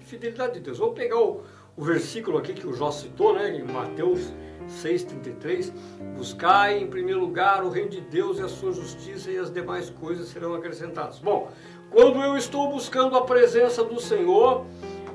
fidelidade 0.00 0.54
de 0.54 0.60
Deus. 0.60 0.78
Vamos 0.78 0.94
pegar 0.94 1.18
o, 1.18 1.42
o 1.76 1.82
versículo 1.82 2.38
aqui 2.38 2.52
que 2.52 2.66
o 2.66 2.74
Jó 2.74 2.90
citou, 2.90 3.34
né, 3.34 3.56
em 3.56 3.64
Mateus 3.64 4.32
6,33. 4.68 5.72
Buscai 6.16 6.78
em 6.78 6.86
primeiro 6.86 7.20
lugar 7.20 7.64
o 7.64 7.70
reino 7.70 7.90
de 7.90 8.00
Deus 8.02 8.38
e 8.38 8.42
a 8.42 8.48
sua 8.48 8.72
justiça, 8.72 9.30
e 9.30 9.38
as 9.38 9.50
demais 9.50 9.90
coisas 9.90 10.28
serão 10.28 10.54
acrescentadas. 10.54 11.18
Bom, 11.18 11.50
quando 11.90 12.22
eu 12.22 12.36
estou 12.36 12.70
buscando 12.70 13.16
a 13.16 13.22
presença 13.22 13.82
do 13.82 14.00
Senhor, 14.00 14.66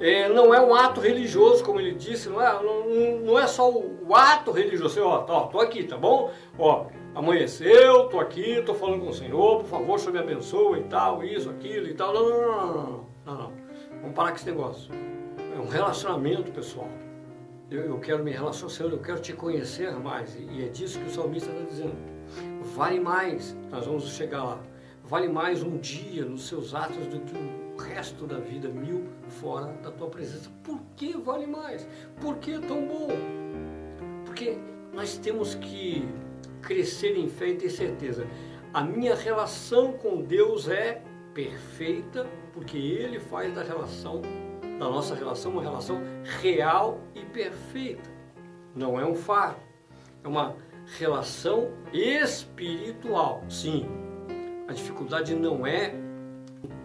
é, 0.02 0.28
não 0.28 0.54
é 0.54 0.60
um 0.60 0.74
ato 0.74 1.00
religioso, 1.00 1.64
como 1.64 1.80
ele 1.80 1.94
disse, 1.94 2.28
não 2.28 2.42
é, 2.42 2.64
não, 2.64 3.20
não 3.20 3.40
é 3.40 3.46
só 3.46 3.72
o, 3.72 4.16
ato 4.16 4.52
religioso, 4.52 5.00
assim, 5.00 5.00
ó, 5.00 5.24
ó, 5.28 5.42
tô 5.48 5.60
aqui, 5.60 5.84
tá 5.84 5.96
bom? 5.96 6.32
Ó, 6.58 6.88
amanheceu, 7.14 8.10
tô 8.10 8.20
aqui, 8.20 8.64
tô 8.64 8.74
falando 8.74 9.02
com 9.02 9.10
o 9.10 9.14
Senhor, 9.14 9.60
por 9.60 9.68
favor, 9.68 9.96
o 9.96 10.00
Senhor 10.00 10.14
me 10.14 10.20
abençoe 10.20 10.80
e 10.80 10.84
tal, 10.86 11.24
isso, 11.24 11.50
aquilo 11.52 11.88
e 11.88 11.94
tal. 11.94 12.14
Não, 12.14 12.30
não, 12.30 12.42
não, 12.42 12.58
não, 12.58 13.06
não, 13.26 13.38
não. 13.38 13.54
Vamos 14.02 14.16
parar 14.16 14.32
com 14.32 14.38
esse 14.38 14.46
negócio. 14.48 14.92
É 15.56 15.60
um 15.60 15.68
relacionamento, 15.68 16.52
pessoal. 16.52 16.90
Eu, 17.70 17.86
eu 17.86 18.00
quero 18.00 18.24
me 18.24 18.32
relacionar, 18.32 18.74
Senhor, 18.74 18.92
eu 18.92 19.00
quero 19.00 19.22
te 19.22 19.34
conhecer 19.34 19.92
mais. 19.94 20.36
E 20.36 20.66
é 20.66 20.68
disso 20.68 21.00
que 21.00 21.06
o 21.06 21.12
salmista 21.12 21.52
está 21.52 21.64
dizendo. 21.64 21.96
Vale 22.76 23.00
mais, 23.00 23.56
nós 23.70 23.86
vamos 23.86 24.10
chegar 24.10 24.44
lá, 24.44 24.60
vale 25.04 25.28
mais 25.28 25.62
um 25.62 25.78
dia 25.78 26.26
nos 26.26 26.48
seus 26.48 26.74
atos 26.74 27.06
do 27.08 27.20
que 27.20 27.36
o 27.36 27.61
resto 27.82 28.26
da 28.26 28.38
vida 28.38 28.70
mil 28.70 29.06
fora 29.28 29.68
da 29.84 29.92
tua 29.92 30.10
presença. 30.10 30.50
Por 30.64 30.80
que 30.96 31.18
vale 31.18 31.48
mais? 31.48 31.88
Por 32.20 32.38
que 32.38 32.54
é 32.54 32.60
tão 32.60 32.88
bom? 32.88 33.08
Porque 34.26 34.58
nós 34.94 35.18
temos 35.18 35.56
que 35.56 36.08
crescer 36.62 37.18
em 37.18 37.28
fé 37.28 37.50
e 37.50 37.56
ter 37.56 37.70
certeza. 37.70 38.28
A 38.74 38.84
minha 38.84 39.16
relação 39.16 39.94
com 39.94 40.22
Deus 40.22 40.70
é 40.70 41.04
perfeita, 41.34 42.26
porque 42.54 42.78
Ele 42.78 43.20
faz 43.20 43.54
da 43.54 43.64
relação, 43.64 44.22
da 44.62 44.90
nossa 44.90 45.16
relação, 45.16 45.52
uma 45.52 45.62
relação 45.62 46.02
real 46.42 47.00
e 47.14 47.26
perfeita. 47.26 48.10
Não 48.76 49.00
é 49.00 49.06
um 49.06 49.16
fardo, 49.16 49.60
é 50.24 50.28
uma 50.28 50.56
relação 50.98 51.72
espiritual. 51.94 53.44
Sim, 53.50 53.86
a 54.68 54.74
dificuldade 54.74 55.36
não 55.36 55.68
é 55.68 55.94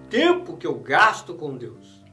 tempo 0.08 0.56
que 0.56 0.66
eu 0.66 0.74
gasto 0.74 1.34
com 1.34 1.56
Deus. 1.56 2.04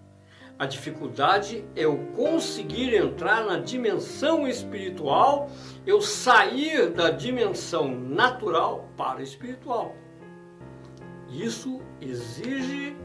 A 0.57 0.65
dificuldade 0.65 1.65
é 1.75 1.83
eu 1.83 1.97
conseguir 2.15 2.93
entrar 2.93 3.43
na 3.43 3.57
dimensão 3.59 4.47
espiritual, 4.47 5.49
eu 5.85 5.99
sair 6.01 6.89
da 6.91 7.09
dimensão 7.09 7.89
natural 7.89 8.87
para 8.95 9.19
a 9.19 9.23
espiritual. 9.23 9.95
Isso 11.29 11.81
exige 11.99 12.95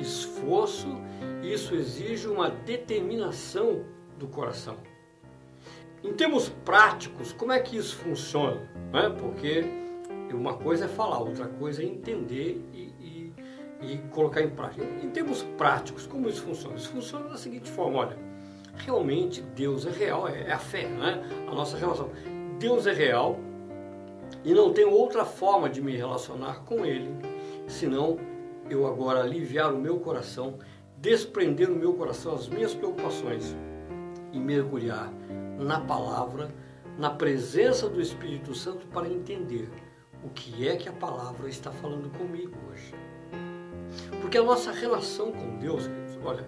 esforço, 0.00 0.88
isso 1.42 1.74
exige 1.74 2.28
uma 2.28 2.48
determinação 2.48 3.84
do 4.18 4.28
coração. 4.28 4.76
Em 6.02 6.14
termos 6.14 6.48
práticos, 6.64 7.32
como 7.32 7.52
é 7.52 7.58
que 7.58 7.76
isso 7.76 7.96
funciona? 7.96 8.60
Né? 8.92 9.14
Porque 9.18 9.64
uma 10.32 10.54
coisa 10.54 10.84
é 10.86 10.88
falar, 10.88 11.18
outra 11.18 11.46
coisa 11.46 11.82
é 11.82 11.86
entender 11.86 12.64
e, 12.72 12.89
e, 13.80 13.98
colocar 14.10 14.42
em 14.42 14.50
prática. 14.50 14.84
Em 15.02 15.10
termos 15.10 15.42
práticos, 15.56 16.06
como 16.06 16.28
isso 16.28 16.42
funciona? 16.42 16.76
Isso 16.76 16.90
funciona 16.90 17.28
da 17.28 17.36
seguinte 17.36 17.70
forma: 17.70 17.98
olha, 17.98 18.18
realmente 18.76 19.40
Deus 19.40 19.86
é 19.86 19.90
real, 19.90 20.28
é, 20.28 20.42
é 20.42 20.52
a 20.52 20.58
fé, 20.58 20.86
né? 20.86 21.22
a 21.48 21.54
nossa 21.54 21.76
relação. 21.76 22.10
Deus 22.58 22.86
é 22.86 22.92
real 22.92 23.38
e 24.44 24.52
não 24.52 24.72
tem 24.72 24.84
outra 24.84 25.24
forma 25.24 25.68
de 25.68 25.80
me 25.80 25.96
relacionar 25.96 26.60
com 26.64 26.84
Ele 26.84 27.10
senão 27.70 28.18
eu 28.68 28.86
agora 28.86 29.20
aliviar 29.20 29.72
o 29.72 29.78
meu 29.78 29.98
coração, 30.00 30.58
desprender 30.98 31.70
o 31.70 31.76
meu 31.76 31.94
coração 31.94 32.34
as 32.34 32.48
minhas 32.48 32.74
preocupações 32.74 33.56
e 34.32 34.38
mergulhar 34.38 35.12
na 35.58 35.80
palavra, 35.80 36.50
na 36.98 37.10
presença 37.10 37.88
do 37.88 38.00
Espírito 38.00 38.54
Santo 38.54 38.86
para 38.88 39.08
entender 39.08 39.68
o 40.22 40.28
que 40.28 40.68
é 40.68 40.76
que 40.76 40.88
a 40.88 40.92
palavra 40.92 41.48
está 41.48 41.70
falando 41.70 42.10
comigo 42.18 42.54
hoje. 42.70 42.94
Porque 44.20 44.38
a 44.38 44.42
nossa 44.42 44.72
relação 44.72 45.32
com 45.32 45.58
Deus, 45.58 45.88
olha, 46.24 46.46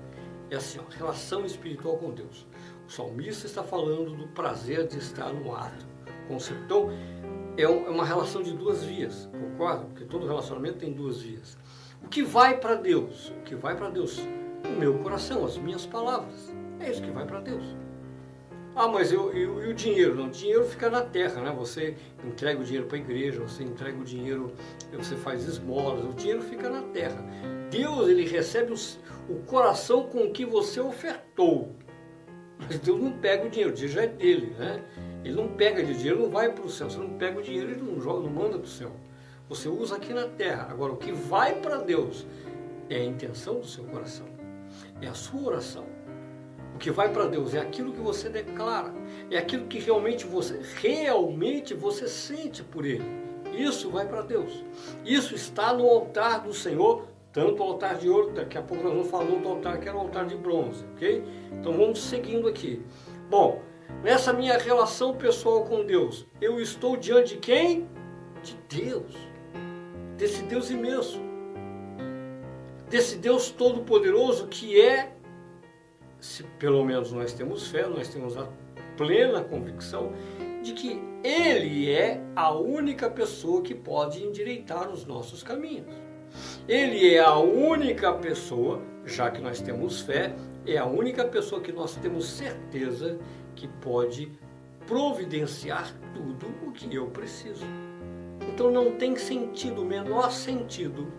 é 0.51 0.57
assim, 0.57 0.79
ó, 0.79 0.83
relação 0.95 1.45
espiritual 1.45 1.97
com 1.97 2.11
Deus. 2.11 2.47
O 2.87 2.91
salmista 2.91 3.47
está 3.47 3.63
falando 3.63 4.15
do 4.17 4.29
prazer 4.29 4.87
de 4.87 4.99
estar 4.99 5.33
no 5.33 5.55
ato. 5.55 5.93
Então, 6.65 6.91
é, 7.57 7.63
é 7.63 7.69
uma 7.69 8.05
relação 8.05 8.43
de 8.43 8.53
duas 8.53 8.83
vias, 8.83 9.29
concorda? 9.33 9.85
Porque 9.85 10.05
todo 10.05 10.27
relacionamento 10.27 10.79
tem 10.79 10.93
duas 10.93 11.21
vias. 11.21 11.59
O 12.03 12.09
que 12.09 12.23
vai 12.23 12.59
para 12.59 12.75
Deus? 12.75 13.29
O 13.29 13.43
que 13.43 13.55
vai 13.55 13.77
para 13.77 13.91
Deus? 13.91 14.19
O 14.65 14.79
meu 14.79 14.99
coração, 14.99 15.45
as 15.45 15.59
minhas 15.59 15.85
palavras. 15.85 16.53
É 16.81 16.91
isso 16.91 17.03
que 17.03 17.11
vai 17.11 17.27
para 17.27 17.41
Deus. 17.41 17.65
Ah, 18.75 18.89
mas 18.89 19.13
eu, 19.13 19.37
e 19.37 19.47
o 19.47 19.75
dinheiro? 19.75 20.15
Não, 20.15 20.27
o 20.27 20.31
dinheiro 20.31 20.65
fica 20.65 20.89
na 20.89 21.03
terra, 21.03 21.43
né? 21.43 21.55
Você 21.59 21.95
entrega 22.25 22.59
o 22.59 22.65
dinheiro 22.65 22.87
para 22.87 22.97
a 22.97 23.01
igreja, 23.01 23.41
você 23.43 23.63
entrega 23.63 23.99
o 23.99 24.05
dinheiro, 24.05 24.51
você 24.93 25.15
faz 25.15 25.47
esmolas, 25.47 26.05
o 26.05 26.15
dinheiro 26.15 26.41
fica 26.41 26.71
na 26.71 26.81
terra. 26.83 27.23
Deus, 27.71 28.09
ele 28.09 28.27
recebe 28.27 28.73
os, 28.73 28.99
o 29.29 29.35
coração 29.47 30.05
com 30.05 30.31
que 30.31 30.47
você 30.47 30.81
ofertou. 30.81 31.77
Mas 32.59 32.79
Deus 32.79 32.99
não 32.99 33.13
pega 33.13 33.47
o 33.47 33.51
dinheiro, 33.51 33.73
o 33.73 33.75
dinheiro 33.75 33.95
já 33.95 34.05
é 34.05 34.07
dele, 34.07 34.55
né? 34.59 34.83
Ele 35.23 35.35
não 35.35 35.49
pega 35.49 35.85
de 35.85 35.95
dinheiro, 35.95 36.21
não 36.21 36.31
vai 36.31 36.51
para 36.51 36.65
o 36.65 36.71
céu. 36.71 36.89
Você 36.89 36.99
não 36.99 37.11
pega 37.11 37.39
o 37.39 37.43
dinheiro, 37.43 37.71
ele 37.71 37.83
não 37.83 38.01
joga, 38.01 38.21
não 38.21 38.31
manda 38.31 38.59
para 38.59 38.65
o 38.65 38.67
céu. 38.67 38.93
Você 39.51 39.69
usa 39.69 39.97
aqui 39.97 40.15
na 40.15 40.27
terra. 40.29 40.69
Agora, 40.71 40.93
o 40.93 40.97
que 40.97 41.13
vai 41.13 41.61
para 41.61 41.77
Deus 41.77 42.27
é 42.89 42.97
a 42.97 43.05
intenção 43.05 43.61
do 43.61 43.67
seu 43.67 43.85
coração, 43.85 44.27
é 45.01 45.09
a 45.09 45.15
sua 45.15 45.43
oração. 45.43 45.85
Que 46.83 46.91
vai 46.91 47.13
para 47.13 47.27
Deus 47.27 47.55
é 47.55 47.61
aquilo 47.61 47.93
que 47.93 48.01
você 48.01 48.29
declara, 48.29 48.93
é 49.31 49.39
aquilo 49.39 49.69
que 49.69 49.79
realmente 49.79 50.27
você 50.27 50.61
realmente 50.81 51.75
você 51.75 52.09
sente 52.09 52.65
por 52.65 52.85
Ele. 52.85 53.05
Isso 53.57 53.89
vai 53.89 54.05
para 54.05 54.23
Deus. 54.23 54.65
Isso 55.05 55.33
está 55.33 55.73
no 55.73 55.87
altar 55.89 56.43
do 56.43 56.53
Senhor, 56.53 57.07
tanto 57.33 57.63
o 57.63 57.67
altar 57.67 57.99
de 57.99 58.09
ouro, 58.09 58.33
daqui 58.33 58.59
a 58.59 58.63
pouco 58.63 58.83
nós 58.83 58.93
vamos 58.95 59.11
falar 59.11 59.27
do 59.27 59.49
altar 59.49 59.79
que 59.79 59.89
era 59.89 59.97
o 59.97 60.01
altar 60.01 60.27
de 60.27 60.35
bronze, 60.35 60.85
ok? 60.97 61.23
Então 61.53 61.73
vamos 61.73 62.03
seguindo 62.03 62.49
aqui. 62.49 62.83
Bom, 63.31 63.63
nessa 64.03 64.33
minha 64.33 64.59
relação 64.59 65.15
pessoal 65.15 65.65
com 65.65 65.87
Deus, 65.87 66.27
eu 66.41 66.59
estou 66.59 66.97
diante 66.97 67.35
de 67.35 67.41
quem? 67.41 67.89
De 68.43 68.57
Deus. 68.69 69.15
Desse 70.17 70.43
Deus 70.43 70.69
imenso. 70.69 71.21
Desse 72.89 73.19
Deus 73.19 73.51
todo-poderoso 73.51 74.49
que 74.49 74.81
é, 74.81 75.15
se 76.23 76.45
pelo 76.59 76.85
menos 76.85 77.11
nós 77.11 77.33
temos 77.33 77.67
fé, 77.67 77.85
nós 77.89 78.07
temos 78.07 78.39
a 78.39 78.49
plena 78.97 79.43
convicção 79.43 80.13
de 80.63 80.73
que 80.73 81.03
Ele 81.25 81.91
é 81.91 82.23
a 82.37 82.53
única 82.53 83.11
pessoa 83.11 83.61
que 83.61 83.75
pode 83.75 84.23
endireitar 84.23 84.89
os 84.89 85.05
nossos 85.05 85.43
caminhos. 85.43 85.93
Ele 86.69 87.13
é 87.13 87.19
a 87.19 87.37
única 87.37 88.13
pessoa, 88.15 88.81
já 89.05 89.33
que 89.33 89.41
nós 89.41 89.61
temos 89.61 90.01
fé, 90.01 90.33
é 90.65 90.79
a 90.79 90.87
única 90.87 91.25
pessoa 91.25 91.61
que 91.61 91.73
nós 91.73 91.97
temos 91.97 92.25
certeza 92.27 93.19
que 93.57 93.67
pode 93.67 94.31
providenciar 94.87 95.93
tudo 96.15 96.47
o 96.65 96.71
que 96.71 96.95
eu 96.95 97.09
preciso. 97.09 97.67
Então 98.49 98.71
não 98.71 98.93
tem 98.93 99.17
sentido, 99.17 99.83
o 99.83 99.85
menor 99.85 100.31
sentido, 100.31 101.13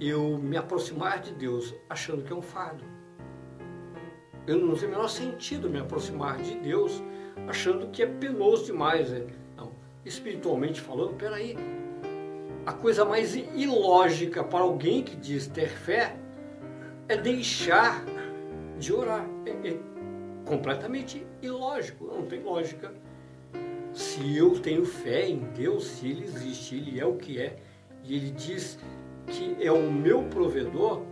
eu 0.00 0.38
me 0.38 0.56
aproximar 0.56 1.20
de 1.20 1.32
Deus 1.32 1.74
achando 1.90 2.22
que 2.22 2.32
é 2.32 2.36
um 2.36 2.42
fardo. 2.42 2.93
Eu 4.46 4.58
não 4.58 4.74
tem 4.74 4.88
o 4.88 4.90
menor 4.90 5.08
sentido 5.08 5.70
me 5.70 5.78
aproximar 5.78 6.36
de 6.38 6.54
Deus 6.56 7.02
achando 7.46 7.88
que 7.88 8.02
é 8.02 8.06
penoso 8.06 8.66
demais. 8.66 9.10
Né? 9.10 9.26
Não, 9.56 9.72
espiritualmente 10.04 10.80
falando, 10.80 11.14
peraí, 11.14 11.56
a 12.66 12.72
coisa 12.72 13.04
mais 13.04 13.34
ilógica 13.34 14.44
para 14.44 14.60
alguém 14.60 15.02
que 15.02 15.16
diz 15.16 15.46
ter 15.46 15.68
fé 15.68 16.16
é 17.08 17.16
deixar 17.16 18.04
de 18.78 18.92
orar. 18.92 19.26
É, 19.46 19.68
é 19.68 19.78
completamente 20.44 21.26
ilógico, 21.42 22.06
não 22.06 22.26
tem 22.26 22.42
lógica. 22.42 22.92
Se 23.92 24.36
eu 24.36 24.58
tenho 24.58 24.84
fé 24.84 25.28
em 25.28 25.38
Deus, 25.56 25.86
se 25.86 26.08
Ele 26.08 26.24
existe, 26.24 26.76
Ele 26.76 27.00
é 27.00 27.06
o 27.06 27.14
que 27.16 27.40
é, 27.40 27.56
e 28.02 28.16
Ele 28.16 28.30
diz 28.30 28.78
que 29.26 29.56
é 29.60 29.72
o 29.72 29.90
meu 29.90 30.24
provedor, 30.24 31.02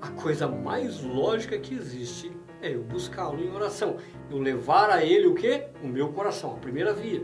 a 0.00 0.08
coisa 0.08 0.48
mais 0.48 1.02
lógica 1.02 1.58
que 1.58 1.74
existe 1.74 2.32
é 2.62 2.74
eu 2.74 2.82
buscá-lo 2.82 3.42
em 3.42 3.52
oração. 3.52 3.96
Eu 4.30 4.38
levar 4.38 4.90
a 4.90 5.04
Ele 5.04 5.26
o 5.26 5.34
que? 5.34 5.64
O 5.82 5.86
meu 5.86 6.12
coração, 6.12 6.52
a 6.52 6.58
primeira 6.58 6.92
via. 6.92 7.22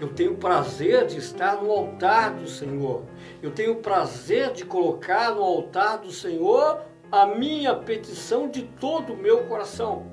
Eu 0.00 0.08
tenho 0.08 0.36
prazer 0.36 1.06
de 1.06 1.18
estar 1.18 1.62
no 1.62 1.70
altar 1.70 2.34
do 2.34 2.48
Senhor. 2.48 3.04
Eu 3.42 3.50
tenho 3.50 3.76
prazer 3.76 4.52
de 4.52 4.64
colocar 4.64 5.34
no 5.34 5.42
altar 5.42 5.98
do 5.98 6.10
Senhor 6.10 6.82
a 7.10 7.26
minha 7.26 7.74
petição 7.74 8.48
de 8.48 8.62
todo 8.62 9.12
o 9.12 9.16
meu 9.16 9.44
coração. 9.44 10.06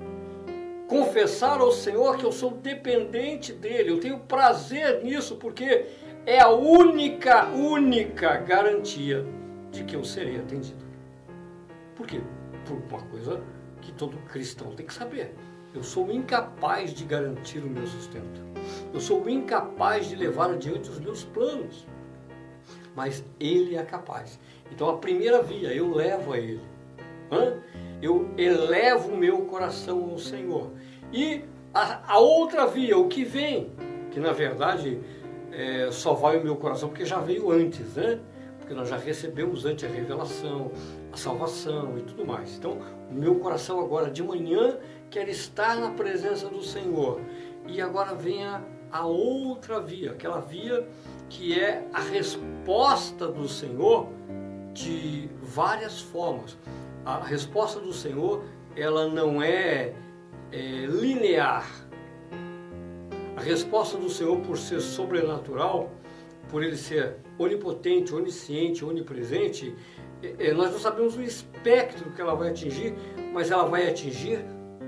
Confessar 0.87 1.59
ao 1.59 1.71
Senhor 1.71 2.17
que 2.17 2.25
eu 2.25 2.31
sou 2.31 2.51
dependente 2.51 3.51
dele. 3.51 3.91
Eu 3.91 3.99
tenho 3.99 4.19
prazer 4.19 5.03
nisso 5.03 5.35
porque 5.35 5.85
é 6.25 6.39
a 6.39 6.49
única, 6.49 7.47
única 7.47 8.37
garantia 8.37 9.25
de 9.71 9.83
que 9.83 9.95
eu 9.95 10.03
serei 10.03 10.37
atendido. 10.37 10.85
Por 11.95 12.07
quê? 12.07 12.21
Por 12.65 12.77
uma 12.77 13.03
coisa 13.09 13.41
que 13.87 13.93
todo 13.93 14.17
cristão 14.27 14.71
tem 14.75 14.85
que 14.85 14.93
saber. 14.93 15.33
Eu 15.73 15.81
sou 15.81 16.11
incapaz 16.11 16.93
de 16.93 17.05
garantir 17.05 17.59
o 17.59 17.69
meu 17.69 17.87
sustento. 17.87 18.41
Eu 18.93 18.99
sou 18.99 19.29
incapaz 19.29 20.09
de 20.09 20.15
levar 20.15 20.51
adiante 20.51 20.89
os 20.89 20.99
meus 20.99 21.23
planos. 21.23 21.87
Mas 22.93 23.23
Ele 23.39 23.77
é 23.77 23.83
capaz. 23.83 24.37
Então 24.69 24.89
a 24.89 24.97
primeira 24.97 25.41
via, 25.41 25.73
eu 25.73 25.93
levo 25.93 26.33
a 26.33 26.37
Ele. 26.37 26.61
Hã? 27.31 27.61
Eu 28.01 28.29
elevo 28.37 29.13
o 29.13 29.17
meu 29.17 29.41
coração 29.45 30.11
ao 30.11 30.19
Senhor. 30.19 30.71
E 31.13 31.43
a, 31.73 32.13
a 32.13 32.19
outra 32.19 32.67
via, 32.67 32.97
o 32.97 33.07
que 33.07 33.23
vem, 33.23 33.71
que 34.11 34.19
na 34.19 34.33
verdade 34.33 34.99
é, 35.51 35.89
só 35.91 36.13
vai 36.13 36.37
o 36.37 36.43
meu 36.43 36.57
coração 36.57 36.89
porque 36.89 37.05
já 37.05 37.19
veio 37.19 37.51
antes, 37.51 37.95
né? 37.95 38.19
Porque 38.59 38.73
nós 38.73 38.89
já 38.89 38.97
recebemos 38.97 39.63
antes 39.65 39.85
a 39.85 39.87
revelação, 39.87 40.71
a 41.13 41.15
salvação 41.15 41.97
e 41.97 42.01
tudo 42.01 42.25
mais. 42.25 42.57
Então, 42.57 42.79
meu 43.11 43.35
coração 43.35 43.79
agora 43.79 44.09
de 44.09 44.23
manhã 44.23 44.77
quer 45.09 45.27
estar 45.29 45.77
na 45.77 45.91
presença 45.91 46.47
do 46.49 46.63
Senhor. 46.63 47.21
E 47.65 47.81
agora 47.81 48.13
vem 48.13 48.45
a, 48.91 49.05
outra 49.05 49.79
via, 49.79 50.11
aquela 50.11 50.39
via 50.39 50.87
que 51.29 51.59
é 51.59 51.85
a 51.93 51.99
resposta 51.99 53.27
do 53.27 53.47
Senhor 53.47 54.07
de 54.73 55.29
várias 55.41 55.99
formas. 55.99 56.57
A 57.05 57.19
resposta 57.19 57.79
do 57.79 57.93
Senhor, 57.93 58.43
ela 58.75 59.07
não 59.07 59.41
é, 59.41 59.93
é 60.51 60.85
linear, 60.85 61.65
a 63.37 63.39
resposta 63.39 63.99
do 63.99 64.09
Senhor, 64.09 64.39
por 64.41 64.57
ser 64.57 64.81
sobrenatural, 64.81 65.91
por 66.49 66.63
ele 66.63 66.75
ser 66.75 67.17
onipotente, 67.37 68.15
onisciente, 68.15 68.83
onipresente, 68.83 69.75
nós 70.55 70.71
não 70.71 70.79
sabemos 70.79 71.15
o 71.15 71.21
espectro 71.21 72.11
que 72.11 72.21
ela 72.21 72.35
vai 72.35 72.49
atingir, 72.49 72.95
mas 73.33 73.51
ela 73.51 73.65
vai 73.65 73.87
atingir 73.87 74.43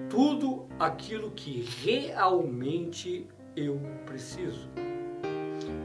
tudo 0.10 0.68
aquilo 0.80 1.32
que 1.32 1.62
realmente 1.84 3.28
eu 3.56 3.80
preciso. 4.06 4.70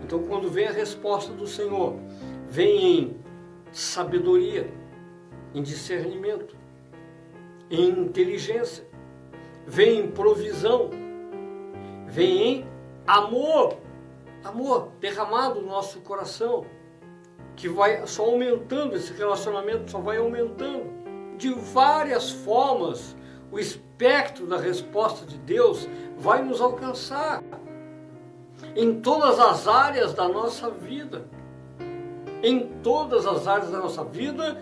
Então, 0.03 0.23
quando 0.25 0.49
vem 0.51 0.67
a 0.67 0.73
resposta 0.73 1.33
do 1.33 1.47
Senhor, 1.47 1.97
vem 2.49 2.99
em 2.99 3.17
sabedoria, 3.73 4.73
em 5.55 5.63
discernimento, 5.63 6.57
em 7.71 7.89
inteligência, 7.89 8.87
vem 9.67 10.01
em 10.01 10.11
provisão, 10.11 10.91
vem 12.07 12.43
em 12.43 12.67
amor, 13.07 13.79
amor 14.43 14.89
derramado 15.01 15.61
no 15.61 15.69
nosso 15.69 16.01
coração, 16.01 16.65
que 17.57 17.69
vai 17.69 18.07
só 18.07 18.25
aumentando, 18.25 18.97
esse 18.97 19.13
relacionamento 19.13 19.91
só 19.91 19.99
vai 19.99 20.19
aumentando. 20.19 20.93
De 21.37 21.53
várias 21.53 22.31
formas, 22.31 23.17
o 23.51 23.59
espectro 23.59 24.47
da 24.47 24.57
resposta 24.57 25.27
de 25.27 25.39
Deus 25.39 25.89
vai 26.19 26.43
nos 26.43 26.61
alcançar 26.61 27.43
em 28.75 29.01
todas 29.01 29.39
as 29.39 29.67
áreas 29.69 30.15
da 30.15 30.29
nossa 30.29 30.71
vida. 30.71 31.25
Em 32.43 32.69
todas 32.83 33.27
as 33.27 33.47
áreas 33.47 33.71
da 33.71 33.79
nossa 33.79 34.05
vida, 34.05 34.61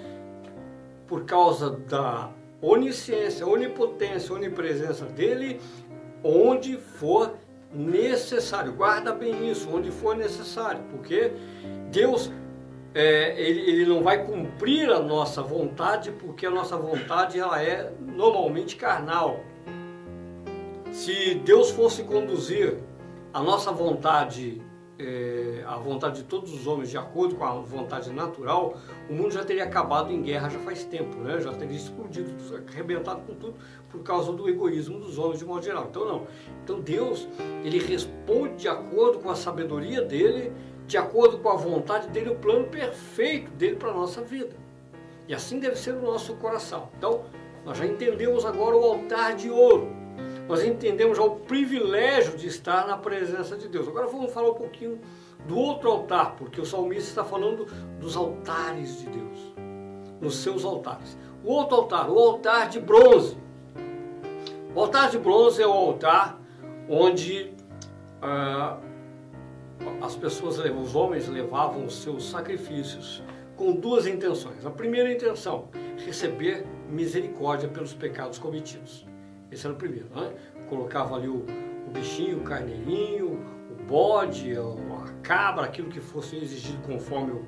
por 1.06 1.24
causa 1.24 1.70
da 1.70 2.30
onisciência, 2.60 3.46
onipotência, 3.46 4.34
onipresença 4.34 5.04
dele, 5.04 5.60
onde 6.22 6.76
for 6.76 7.34
necessário. 7.72 8.72
Guarda 8.72 9.12
bem 9.12 9.50
isso, 9.50 9.68
onde 9.74 9.90
for 9.90 10.16
necessário, 10.16 10.80
porque 10.90 11.32
Deus 11.90 12.30
é, 12.94 13.40
ele, 13.40 13.60
ele 13.70 13.86
não 13.86 14.02
vai 14.02 14.24
cumprir 14.24 14.90
a 14.90 15.00
nossa 15.00 15.42
vontade, 15.42 16.10
porque 16.12 16.46
a 16.46 16.50
nossa 16.50 16.76
vontade 16.76 17.38
ela 17.38 17.62
é 17.62 17.92
normalmente 18.00 18.76
carnal. 18.76 19.40
Se 20.90 21.34
Deus 21.36 21.70
fosse 21.70 22.04
conduzir 22.04 22.78
a 23.32 23.42
nossa 23.42 23.72
vontade 23.72 24.60
é, 24.98 25.64
a 25.66 25.76
vontade 25.76 26.18
de 26.18 26.24
todos 26.24 26.52
os 26.52 26.66
homens 26.66 26.90
de 26.90 26.96
acordo 26.96 27.34
com 27.34 27.44
a 27.44 27.52
vontade 27.54 28.12
natural, 28.12 28.76
o 29.08 29.12
mundo 29.12 29.32
já 29.32 29.44
teria 29.44 29.64
acabado 29.64 30.12
em 30.12 30.22
guerra 30.22 30.48
já 30.48 30.58
faz 30.60 30.84
tempo, 30.84 31.16
né? 31.18 31.40
já 31.40 31.52
teria 31.52 31.76
explodido, 31.76 32.30
arrebentado 32.70 33.22
com 33.22 33.34
tudo 33.34 33.54
por 33.90 34.02
causa 34.02 34.32
do 34.32 34.48
egoísmo 34.48 34.98
dos 34.98 35.18
homens 35.18 35.38
de 35.38 35.44
modo 35.44 35.64
geral. 35.64 35.86
Então 35.90 36.04
não. 36.06 36.26
Então 36.62 36.80
Deus, 36.80 37.28
ele 37.64 37.78
responde 37.78 38.56
de 38.56 38.68
acordo 38.68 39.18
com 39.18 39.30
a 39.30 39.34
sabedoria 39.34 40.02
dele, 40.02 40.52
de 40.86 40.96
acordo 40.96 41.38
com 41.38 41.48
a 41.48 41.56
vontade 41.56 42.08
dele, 42.08 42.30
o 42.30 42.36
plano 42.36 42.66
perfeito 42.66 43.50
dele 43.52 43.76
para 43.76 43.90
a 43.90 43.94
nossa 43.94 44.22
vida. 44.22 44.56
E 45.28 45.34
assim 45.34 45.58
deve 45.58 45.76
ser 45.76 45.94
o 45.94 46.02
nosso 46.02 46.34
coração. 46.36 46.90
Então, 46.98 47.24
nós 47.64 47.78
já 47.78 47.86
entendemos 47.86 48.44
agora 48.44 48.76
o 48.76 48.84
altar 48.84 49.36
de 49.36 49.48
ouro 49.48 50.02
nós 50.48 50.64
entendemos 50.64 51.16
já 51.16 51.22
o 51.22 51.36
privilégio 51.36 52.36
de 52.36 52.46
estar 52.46 52.86
na 52.86 52.96
presença 52.96 53.56
de 53.56 53.68
Deus. 53.68 53.88
Agora 53.88 54.06
vamos 54.06 54.32
falar 54.32 54.50
um 54.50 54.54
pouquinho 54.54 55.00
do 55.46 55.56
outro 55.56 55.90
altar, 55.90 56.36
porque 56.36 56.60
o 56.60 56.66
salmista 56.66 57.08
está 57.08 57.24
falando 57.24 57.66
dos 57.98 58.16
altares 58.16 59.00
de 59.00 59.06
Deus, 59.06 59.54
nos 60.20 60.36
seus 60.36 60.64
altares. 60.64 61.16
O 61.44 61.52
outro 61.52 61.76
altar, 61.76 62.10
o 62.10 62.18
altar 62.18 62.68
de 62.68 62.80
bronze. 62.80 63.36
O 64.74 64.80
altar 64.80 65.10
de 65.10 65.18
bronze 65.18 65.62
é 65.62 65.66
o 65.66 65.72
altar 65.72 66.40
onde 66.88 67.52
ah, 68.20 68.78
as 70.00 70.16
pessoas, 70.16 70.58
os 70.58 70.94
homens 70.94 71.28
levavam 71.28 71.84
os 71.84 72.02
seus 72.02 72.28
sacrifícios 72.28 73.22
com 73.56 73.72
duas 73.72 74.06
intenções. 74.06 74.64
A 74.66 74.70
primeira 74.70 75.12
intenção, 75.12 75.68
receber 76.04 76.66
misericórdia 76.88 77.68
pelos 77.68 77.94
pecados 77.94 78.38
cometidos. 78.38 79.06
Esse 79.50 79.66
era 79.66 79.74
o 79.74 79.78
primeiro. 79.78 80.08
Né? 80.14 80.32
Colocava 80.68 81.16
ali 81.16 81.28
o, 81.28 81.44
o 81.86 81.90
bichinho, 81.90 82.38
o 82.38 82.42
carneirinho, 82.42 83.38
o 83.70 83.82
bode, 83.86 84.52
a 84.56 85.12
cabra, 85.22 85.64
aquilo 85.64 85.88
que 85.88 86.00
fosse 86.00 86.36
exigido 86.36 86.82
conforme 86.82 87.32
o, 87.32 87.46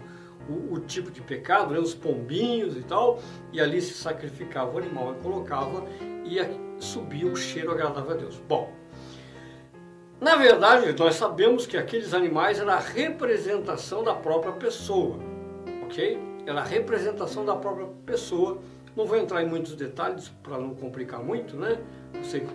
o, 0.49 0.75
o, 0.75 0.81
tipo 0.81 1.11
de 1.11 1.23
pecado, 1.23 1.73
né? 1.73 1.81
os 1.81 1.95
pombinhos 1.95 2.77
e 2.77 2.83
tal, 2.83 3.19
e 3.53 3.61
ali 3.61 3.81
se 3.81 3.95
sacrificava 3.95 4.75
o 4.75 4.79
animal 4.79 5.17
e 5.19 5.23
colocava 5.23 5.85
e 6.25 6.39
subia 6.79 7.27
o 7.27 7.37
cheiro 7.37 7.71
agradável 7.73 8.13
a 8.13 8.17
Deus. 8.17 8.41
Bom, 8.49 8.71
na 10.21 10.37
verdade, 10.37 10.95
nós 10.99 11.17
sabemos 11.17 11.67
que 11.67 11.77
aqueles 11.77 12.15
animais 12.15 12.59
eram 12.59 12.73
a 12.73 12.79
representação 12.79 14.03
da 14.03 14.15
própria 14.15 14.53
pessoa, 14.53 15.19
ok? 15.85 16.19
Era 16.47 16.61
a 16.61 16.65
representação 16.65 17.45
da 17.45 17.57
própria 17.57 17.89
pessoa 18.05 18.61
não 18.97 19.07
vou 19.07 19.17
entrar 19.17 19.43
em 19.43 19.49
muitos 19.49 19.75
detalhes 19.75 20.29
para 20.43 20.59
não 20.59 20.75
complicar 20.75 21.23
muito, 21.23 21.57
né? 21.57 21.79
Você 22.23 22.47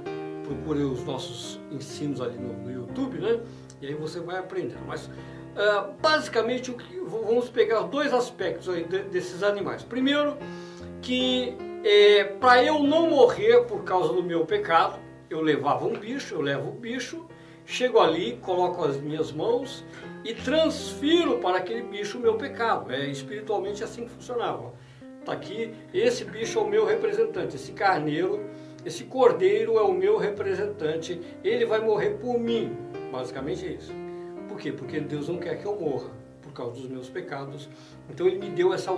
procure 0.45 0.83
os 0.83 1.03
nossos 1.03 1.59
ensinos 1.69 2.21
ali 2.21 2.37
no, 2.37 2.53
no 2.53 2.71
YouTube, 2.71 3.19
né? 3.19 3.41
E 3.81 3.87
aí 3.87 3.93
você 3.93 4.19
vai 4.19 4.37
aprendendo. 4.37 4.79
Mas 4.87 5.07
uh, 5.07 5.91
basicamente 6.01 6.75
vamos 7.05 7.49
pegar 7.49 7.81
dois 7.81 8.13
aspectos 8.13 8.69
aí 8.69 8.85
de, 8.85 9.03
desses 9.03 9.43
animais. 9.43 9.83
Primeiro, 9.83 10.37
que 11.01 11.57
é, 11.83 12.23
para 12.23 12.63
eu 12.63 12.81
não 12.83 13.09
morrer 13.09 13.65
por 13.65 13.83
causa 13.83 14.13
do 14.13 14.23
meu 14.23 14.45
pecado, 14.45 14.97
eu 15.29 15.41
levava 15.41 15.85
um 15.85 15.93
bicho, 15.93 16.35
eu 16.35 16.41
levo 16.41 16.69
o 16.69 16.73
bicho, 16.73 17.25
chego 17.69 17.99
ali, 17.99 18.37
coloco 18.41 18.83
as 18.83 18.97
minhas 18.97 19.31
mãos 19.31 19.85
e 20.23 20.33
transfiro 20.33 21.37
para 21.39 21.57
aquele 21.57 21.83
bicho 21.83 22.17
o 22.17 22.21
meu 22.21 22.35
pecado. 22.35 22.91
É 22.91 23.05
espiritualmente 23.07 23.83
assim 23.83 24.05
que 24.05 24.11
funcionava. 24.11 24.73
Está 25.19 25.33
aqui, 25.33 25.73
esse 25.93 26.25
bicho 26.25 26.59
é 26.59 26.61
o 26.61 26.67
meu 26.67 26.85
representante, 26.85 27.55
esse 27.55 27.71
carneiro 27.71 28.49
esse 28.85 29.03
cordeiro 29.03 29.77
é 29.77 29.81
o 29.81 29.93
meu 29.93 30.17
representante, 30.17 31.19
ele 31.43 31.65
vai 31.65 31.81
morrer 31.81 32.11
por 32.11 32.39
mim. 32.39 32.75
Basicamente 33.11 33.65
é 33.65 33.71
isso. 33.71 33.91
Por 34.47 34.57
quê? 34.57 34.71
Porque 34.71 34.99
Deus 34.99 35.27
não 35.27 35.37
quer 35.37 35.59
que 35.59 35.65
eu 35.65 35.79
morra 35.79 36.09
por 36.41 36.53
causa 36.53 36.79
dos 36.79 36.89
meus 36.89 37.09
pecados. 37.09 37.69
Então 38.09 38.25
ele 38.25 38.39
me 38.39 38.49
deu 38.49 38.73
essa 38.73 38.91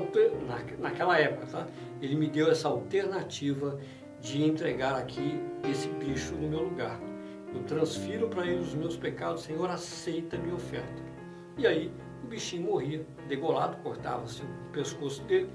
naquela 0.80 1.18
época, 1.18 1.48
tá? 1.48 1.68
Ele 2.02 2.16
me 2.16 2.28
deu 2.28 2.52
essa 2.52 2.68
alternativa 2.68 3.80
de 4.20 4.44
entregar 4.44 4.96
aqui 4.96 5.42
esse 5.70 5.88
bicho 5.88 6.36
no 6.36 6.48
meu 6.48 6.62
lugar. 6.62 7.00
Eu 7.54 7.64
transfiro 7.64 8.28
para 8.28 8.46
ele 8.46 8.62
os 8.62 8.74
meus 8.74 8.96
pecados, 8.96 9.44
Senhor, 9.44 9.70
aceita 9.70 10.36
a 10.36 10.40
minha 10.40 10.56
oferta. 10.56 11.04
E 11.58 11.68
aí 11.68 11.92
o 12.24 12.28
bichinho 12.28 12.64
morria, 12.64 13.06
degolado, 13.28 13.78
cortava-se 13.78 14.42
o 14.42 14.72
pescoço 14.72 15.22
dele, 15.24 15.50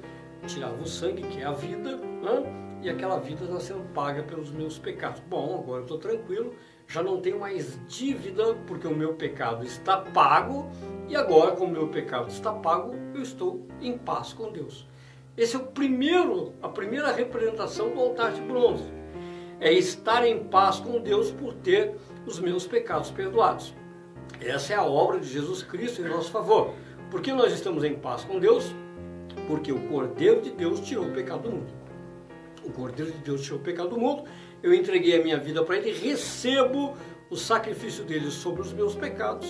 tirava 0.46 0.80
o 0.82 0.87
sangue, 0.87 1.22
que 1.22 1.40
é 1.40 1.44
a 1.44 1.52
vida, 1.52 1.96
né? 1.96 2.66
e 2.82 2.90
aquela 2.90 3.18
vida 3.18 3.44
está 3.44 3.59
sendo 3.59 3.82
paga 3.92 4.22
pelos 4.22 4.50
meus 4.50 4.78
pecados. 4.78 5.20
Bom, 5.28 5.61
agora 5.61 5.80
eu 5.80 5.85
estou 5.85 5.98
tranquilo, 5.98 6.54
já 6.87 7.02
não 7.02 7.20
tenho 7.20 7.40
mais 7.40 7.78
dívida, 7.88 8.54
porque 8.66 8.87
o 8.87 8.94
meu 8.94 9.14
pecado 9.14 9.64
está 9.64 9.96
pago, 9.96 10.70
e 11.09 11.16
agora, 11.16 11.52
como 11.52 11.70
o 11.70 11.72
meu 11.72 11.88
pecado 11.88 12.28
está 12.28 12.52
pago, 12.52 12.94
eu 13.14 13.22
estou 13.22 13.66
em 13.80 13.96
paz 13.96 14.32
com 14.32 14.52
Deus. 14.52 14.87
Esse 15.37 15.56
é 15.56 15.59
o 15.59 15.66
primeiro, 15.66 16.52
a 16.62 16.68
primeira 16.68 17.12
representação 17.12 17.90
do 17.90 18.00
altar 18.00 18.32
de 18.32 18.40
bronze. 18.40 18.85
É 19.61 19.73
estar 19.73 20.27
em 20.27 20.45
paz 20.45 20.81
com 20.81 21.01
Deus 21.01 21.31
por 21.31 21.55
ter 21.55 21.97
os 22.27 22.38
meus 22.38 22.66
pecados 22.66 23.11
perdoados. 23.11 23.75
Essa 24.40 24.75
é 24.75 24.77
a 24.77 24.85
obra 24.85 25.19
de 25.19 25.29
Jesus 25.29 25.62
Cristo 25.62 26.03
em 26.03 26.09
nosso 26.09 26.31
favor. 26.31 26.75
Por 27.11 27.21
que 27.21 27.33
nós 27.33 27.53
estamos 27.53 27.85
em 27.85 27.95
paz 27.95 28.25
com 28.25 28.38
Deus? 28.38 28.75
Porque 29.47 29.73
o 29.73 29.88
Cordeiro 29.88 30.42
de 30.42 30.51
Deus 30.51 30.81
tirou 30.81 31.07
o 31.07 31.12
pecado 31.12 31.42
do 31.42 31.53
mundo. 31.53 31.73
O 32.64 32.71
Cordeiro 32.73 33.12
de 33.12 33.19
Deus 33.19 33.42
tirou 33.42 33.61
o 33.61 33.62
pecado 33.62 33.90
do 33.90 33.99
mundo, 33.99 34.25
eu 34.62 34.75
entreguei 34.75 35.19
a 35.19 35.23
minha 35.23 35.38
vida 35.38 35.62
para 35.62 35.77
Ele, 35.77 35.92
recebo 35.92 36.97
o 37.31 37.37
sacrifício 37.37 38.05
dele 38.05 38.31
sobre 38.31 38.62
os 38.62 38.73
meus 38.73 38.95
pecados 38.95 39.47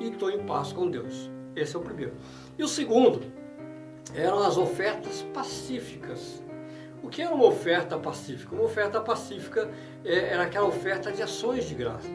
e 0.00 0.08
estou 0.08 0.30
em 0.30 0.44
paz 0.46 0.72
com 0.72 0.90
Deus. 0.90 1.30
Esse 1.54 1.76
é 1.76 1.78
o 1.78 1.82
primeiro. 1.82 2.14
E 2.58 2.62
o 2.62 2.68
segundo 2.68 3.20
eram 4.14 4.42
as 4.42 4.56
ofertas 4.56 5.22
pacíficas. 5.34 6.42
O 7.04 7.08
que 7.10 7.20
era 7.20 7.34
uma 7.34 7.44
oferta 7.44 7.98
pacífica? 7.98 8.54
Uma 8.54 8.64
oferta 8.64 8.98
pacífica 8.98 9.70
é, 10.02 10.32
era 10.32 10.44
aquela 10.44 10.66
oferta 10.66 11.12
de 11.12 11.22
ações 11.22 11.68
de 11.68 11.74
graças, 11.74 12.10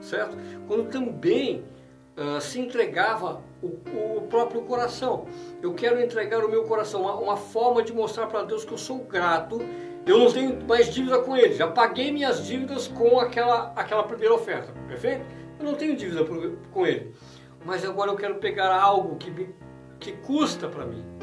certo? 0.00 0.36
Quando 0.66 0.90
também 0.90 1.62
uh, 2.16 2.40
se 2.40 2.58
entregava 2.58 3.40
o, 3.62 3.68
o, 4.16 4.26
próprio 4.28 4.62
coração. 4.62 5.28
Eu 5.62 5.72
quero 5.72 6.02
entregar 6.02 6.44
o 6.44 6.50
meu 6.50 6.64
coração, 6.64 7.02
uma, 7.02 7.14
uma 7.14 7.36
forma 7.36 7.80
de 7.80 7.92
mostrar 7.92 8.26
para 8.26 8.42
Deus 8.42 8.64
que 8.64 8.72
eu 8.72 8.78
sou 8.78 9.04
grato. 9.04 9.60
Eu 10.04 10.18
não 10.18 10.32
tenho 10.32 10.66
mais 10.66 10.92
dívida 10.92 11.20
com 11.20 11.36
Ele, 11.36 11.54
já 11.54 11.68
paguei 11.68 12.10
minhas 12.10 12.44
dívidas 12.44 12.88
com 12.88 13.20
aquela, 13.20 13.72
aquela 13.76 14.02
primeira 14.02 14.34
oferta, 14.34 14.72
perfeito? 14.88 15.24
Eu 15.60 15.64
não 15.64 15.74
tenho 15.74 15.94
dívida 15.96 16.24
com 16.72 16.84
Ele, 16.84 17.14
mas 17.64 17.84
agora 17.84 18.10
eu 18.10 18.16
quero 18.16 18.34
pegar 18.34 18.74
algo 18.74 19.14
que, 19.14 19.30
me, 19.30 19.54
que 20.00 20.10
custa 20.10 20.68
para 20.68 20.84
mim 20.84 21.13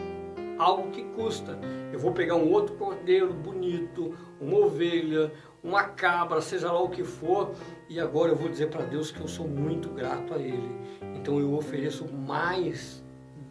algo 0.62 0.91
que 0.91 1.04
custa. 1.04 1.58
Eu 1.91 2.00
vou 2.00 2.12
pegar 2.12 2.36
um 2.36 2.52
outro 2.52 2.76
cordeiro 2.76 3.34
bonito, 3.34 4.15
uma 4.39 4.58
ovelha, 4.58 5.32
uma 5.63 5.84
cabra, 5.84 6.39
seja 6.41 6.71
lá 6.71 6.82
o 6.82 6.89
que 6.89 7.04
for, 7.04 7.52
e 7.89 8.00
agora 8.00 8.32
eu 8.32 8.36
vou 8.36 8.50
dizer 8.50 8.69
para 8.69 8.84
Deus 8.84 9.12
que 9.12 9.19
eu 9.19 9.28
sou 9.28 9.47
muito 9.47 9.89
grato 9.89 10.34
a 10.34 10.38
Ele. 10.38 10.71
Então 11.15 11.39
eu 11.39 11.54
ofereço 11.54 12.08
mais 12.08 13.04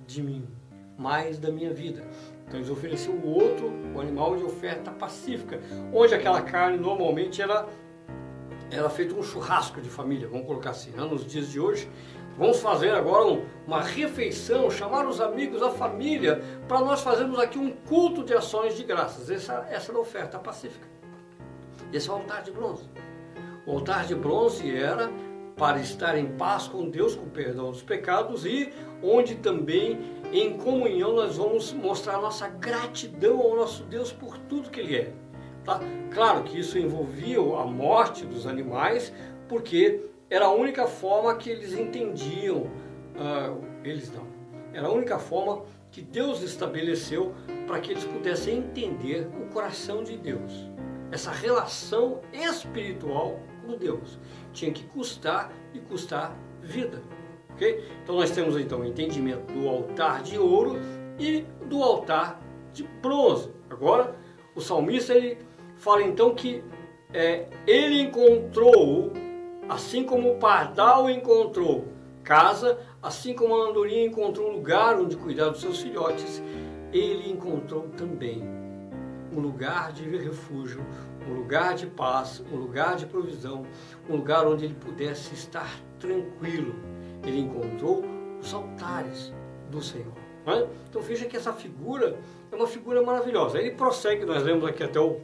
de 0.07 0.23
mim, 0.23 0.49
mais 0.97 1.39
da 1.39 1.51
minha 1.51 1.73
vida. 1.73 2.07
Então 2.47 2.59
eles 2.59 2.71
ofereciam 2.71 3.15
o 3.17 3.29
outro, 3.29 3.73
o 3.95 4.01
animal 4.01 4.37
de 4.37 4.45
oferta 4.45 4.91
pacífica, 4.91 5.61
onde 5.93 6.15
aquela 6.15 6.43
carne 6.43 6.79
normalmente 6.79 7.43
era, 7.43 7.69
era 8.71 8.89
feito 8.89 9.17
um 9.17 9.23
churrasco 9.23 9.81
de 9.81 9.89
família, 9.89 10.29
vamos 10.29 10.47
colocar 10.47 10.71
assim. 10.71 10.91
Né? 10.91 11.05
Nos 11.05 11.25
dias 11.25 11.49
de 11.49 11.61
hoje, 11.61 11.89
Vamos 12.41 12.61
fazer 12.61 12.89
agora 12.93 13.27
um, 13.27 13.45
uma 13.67 13.83
refeição, 13.83 14.71
chamar 14.71 15.07
os 15.07 15.21
amigos, 15.21 15.63
a 15.63 15.69
família, 15.69 16.41
para 16.67 16.81
nós 16.81 17.03
fazermos 17.03 17.39
aqui 17.39 17.59
um 17.59 17.71
culto 17.71 18.25
de 18.25 18.33
ações 18.33 18.75
de 18.79 18.83
graças. 18.83 19.29
Essa, 19.29 19.67
essa 19.69 19.93
era 19.93 19.99
a 19.99 20.01
oferta 20.01 20.39
pacífica. 20.39 20.89
Esse 21.93 22.09
é 22.09 22.13
o 22.13 22.17
altar 22.17 22.43
de 22.43 22.51
bronze. 22.51 22.89
O 23.67 23.73
altar 23.73 24.07
de 24.07 24.15
bronze 24.15 24.75
era 24.75 25.11
para 25.55 25.81
estar 25.81 26.17
em 26.17 26.29
paz 26.39 26.67
com 26.67 26.89
Deus, 26.89 27.15
com 27.15 27.29
perdão 27.29 27.73
dos 27.73 27.83
pecados 27.83 28.47
e 28.47 28.73
onde 29.03 29.35
também 29.35 30.01
em 30.33 30.57
comunhão 30.57 31.13
nós 31.13 31.37
vamos 31.37 31.75
mostrar 31.75 32.23
nossa 32.23 32.49
gratidão 32.49 33.39
ao 33.39 33.55
nosso 33.55 33.83
Deus 33.83 34.13
por 34.15 34.39
tudo 34.39 34.71
que 34.71 34.81
Ele 34.81 34.97
é. 34.97 35.13
Tá? 35.63 35.79
Claro 36.11 36.43
que 36.45 36.59
isso 36.59 36.79
envolvia 36.79 37.37
a 37.37 37.67
morte 37.67 38.25
dos 38.25 38.47
animais, 38.47 39.13
porque 39.47 40.09
era 40.31 40.45
a 40.47 40.51
única 40.51 40.87
forma 40.87 41.35
que 41.35 41.51
eles 41.51 41.73
entendiam, 41.73 42.63
uh, 43.17 43.61
eles 43.83 44.13
não, 44.13 44.27
era 44.73 44.87
a 44.87 44.91
única 44.93 45.19
forma 45.19 45.65
que 45.91 46.01
Deus 46.01 46.41
estabeleceu 46.43 47.35
para 47.67 47.81
que 47.81 47.91
eles 47.91 48.05
pudessem 48.05 48.59
entender 48.59 49.29
o 49.41 49.53
coração 49.53 50.05
de 50.05 50.17
Deus, 50.17 50.71
essa 51.11 51.33
relação 51.33 52.21
espiritual 52.33 53.41
com 53.67 53.77
Deus. 53.77 54.21
Tinha 54.53 54.73
que 54.73 54.85
custar 54.85 55.53
e 55.75 55.81
custar 55.81 56.37
vida. 56.63 57.03
ok? 57.51 57.85
Então 58.03 58.15
nós 58.15 58.31
temos 58.31 58.57
então 58.57 58.81
o 58.81 58.85
entendimento 58.85 59.53
do 59.53 59.69
altar 59.69 60.23
de 60.23 60.39
ouro 60.39 60.79
e 61.19 61.45
do 61.67 61.83
altar 61.83 62.41
de 62.73 62.85
bronze. 63.03 63.51
Agora, 63.69 64.15
o 64.55 64.61
salmista 64.61 65.13
ele 65.13 65.39
fala 65.77 66.03
então 66.03 66.35
que 66.35 66.63
é, 67.13 67.49
ele 67.67 68.03
encontrou 68.03 69.13
Assim 69.71 70.03
como 70.03 70.33
o 70.33 70.37
pardal 70.37 71.09
encontrou 71.09 71.87
casa, 72.25 72.77
assim 73.01 73.33
como 73.33 73.55
a 73.55 73.69
andorinha 73.69 74.05
encontrou 74.05 74.51
lugar 74.51 74.99
onde 74.99 75.17
cuidar 75.17 75.51
dos 75.51 75.61
seus 75.61 75.81
filhotes, 75.81 76.43
ele 76.93 77.31
encontrou 77.31 77.83
também 77.97 78.43
um 79.33 79.39
lugar 79.39 79.93
de 79.93 80.03
refúgio, 80.11 80.85
um 81.25 81.35
lugar 81.35 81.77
de 81.77 81.87
paz, 81.87 82.43
um 82.53 82.57
lugar 82.57 82.97
de 82.97 83.07
provisão, 83.07 83.65
um 84.09 84.17
lugar 84.17 84.45
onde 84.45 84.65
ele 84.65 84.75
pudesse 84.75 85.35
estar 85.35 85.71
tranquilo. 86.01 86.75
Ele 87.25 87.39
encontrou 87.39 88.03
os 88.41 88.53
altares 88.53 89.33
do 89.71 89.81
Senhor. 89.81 90.15
É? 90.49 90.67
Então 90.89 91.01
veja 91.01 91.27
que 91.27 91.37
essa 91.37 91.53
figura 91.53 92.19
é 92.51 92.57
uma 92.57 92.67
figura 92.67 93.05
maravilhosa. 93.05 93.61
Ele 93.61 93.71
prossegue, 93.71 94.25
nós 94.25 94.43
lemos 94.43 94.65
aqui 94.65 94.83
até 94.83 94.99
o, 94.99 95.21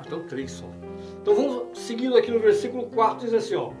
até 0.00 0.16
o 0.16 0.24
3 0.24 0.50
só. 0.50 0.89
Então 1.20 1.34
vamos 1.34 1.78
seguindo 1.78 2.16
aqui 2.16 2.30
no 2.30 2.38
versículo 2.38 2.84
4, 2.86 3.26
diz 3.26 3.34
assim, 3.34 3.54
ó. 3.54 3.72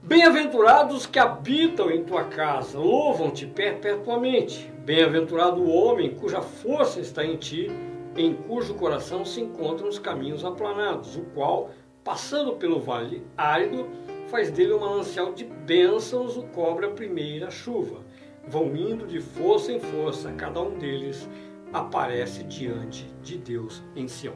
Bem-aventurados 0.00 1.04
que 1.04 1.18
habitam 1.18 1.90
em 1.90 2.04
tua 2.04 2.24
casa, 2.24 2.78
louvam-te 2.78 3.44
perpetuamente. 3.44 4.72
Bem-aventurado 4.84 5.60
o 5.60 5.68
homem 5.68 6.14
cuja 6.14 6.40
força 6.40 7.00
está 7.00 7.26
em 7.26 7.36
ti, 7.36 7.68
em 8.16 8.34
cujo 8.34 8.74
coração 8.74 9.24
se 9.24 9.40
encontram 9.40 9.88
os 9.88 9.98
caminhos 9.98 10.44
aplanados, 10.44 11.16
o 11.16 11.22
qual, 11.34 11.70
passando 12.04 12.52
pelo 12.52 12.78
vale 12.78 13.22
árido, 13.36 13.88
faz 14.28 14.50
dele 14.50 14.74
um 14.74 14.80
manancial 14.80 15.32
de 15.32 15.44
bênçãos, 15.44 16.36
o 16.36 16.44
cobre 16.44 16.86
a 16.86 16.90
primeira 16.90 17.50
chuva. 17.50 17.98
Vão 18.46 18.74
indo 18.76 19.06
de 19.06 19.20
força 19.20 19.72
em 19.72 19.80
força, 19.80 20.32
cada 20.32 20.62
um 20.62 20.78
deles 20.78 21.28
aparece 21.72 22.42
diante 22.44 23.04
de 23.22 23.36
Deus 23.36 23.82
em 23.94 24.08
Sião. 24.08 24.34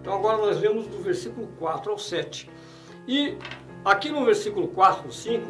Então 0.00 0.12
agora 0.14 0.38
nós 0.38 0.58
vemos 0.58 0.86
do 0.86 0.98
versículo 0.98 1.48
4 1.58 1.90
ao 1.90 1.98
7. 1.98 2.50
E 3.06 3.36
aqui 3.84 4.10
no 4.10 4.24
versículo 4.24 4.68
4 4.68 5.10
5, 5.10 5.46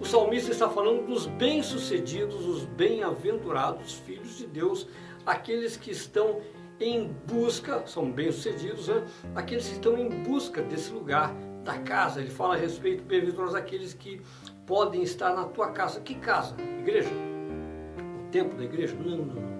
o 0.00 0.04
salmista 0.04 0.50
está 0.50 0.68
falando 0.68 1.06
dos 1.06 1.26
bem-sucedidos, 1.26 2.46
os 2.46 2.64
bem-aventurados 2.64 3.94
filhos 3.94 4.36
de 4.36 4.46
Deus, 4.46 4.86
aqueles 5.24 5.76
que 5.76 5.90
estão 5.90 6.40
em 6.78 7.10
busca, 7.26 7.86
são 7.86 8.10
bem-sucedidos, 8.10 8.88
né? 8.88 9.02
aqueles 9.34 9.66
que 9.66 9.74
estão 9.74 9.96
em 9.96 10.08
busca 10.08 10.62
desse 10.62 10.92
lugar 10.92 11.34
da 11.64 11.78
casa. 11.78 12.20
Ele 12.20 12.30
fala 12.30 12.54
a 12.54 12.58
respeito, 12.58 13.02
bem-aventurados 13.04 13.54
aqueles 13.54 13.94
que 13.94 14.20
podem 14.66 15.02
estar 15.02 15.34
na 15.34 15.44
tua 15.44 15.70
casa. 15.70 16.00
Que 16.00 16.14
casa? 16.16 16.54
Igreja? 16.80 17.08
O 17.08 18.30
templo 18.30 18.58
da 18.58 18.64
igreja? 18.64 18.94
Não, 18.94 19.16
não, 19.16 19.24
não. 19.24 19.55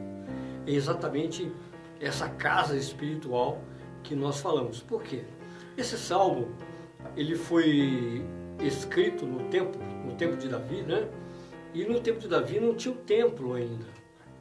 É 0.67 0.73
exatamente 0.73 1.51
essa 2.01 2.29
casa 2.29 2.77
espiritual 2.77 3.61
que 4.03 4.15
nós 4.15 4.41
falamos. 4.41 4.81
Por 4.81 5.03
quê? 5.03 5.25
Esse 5.77 5.97
salmo 5.97 6.49
ele 7.17 7.37
foi 7.37 8.25
escrito 8.61 9.27
no 9.27 9.49
tempo, 9.49 9.79
no 10.05 10.15
tempo 10.15 10.37
de 10.37 10.49
Davi, 10.49 10.83
né? 10.83 11.09
E 11.75 11.85
no 11.85 12.01
tempo 12.01 12.19
de 12.19 12.29
Davi 12.29 12.59
não 12.59 12.75
tinha 12.75 12.95
o 12.95 12.97
templo 12.97 13.55
ainda, 13.55 13.87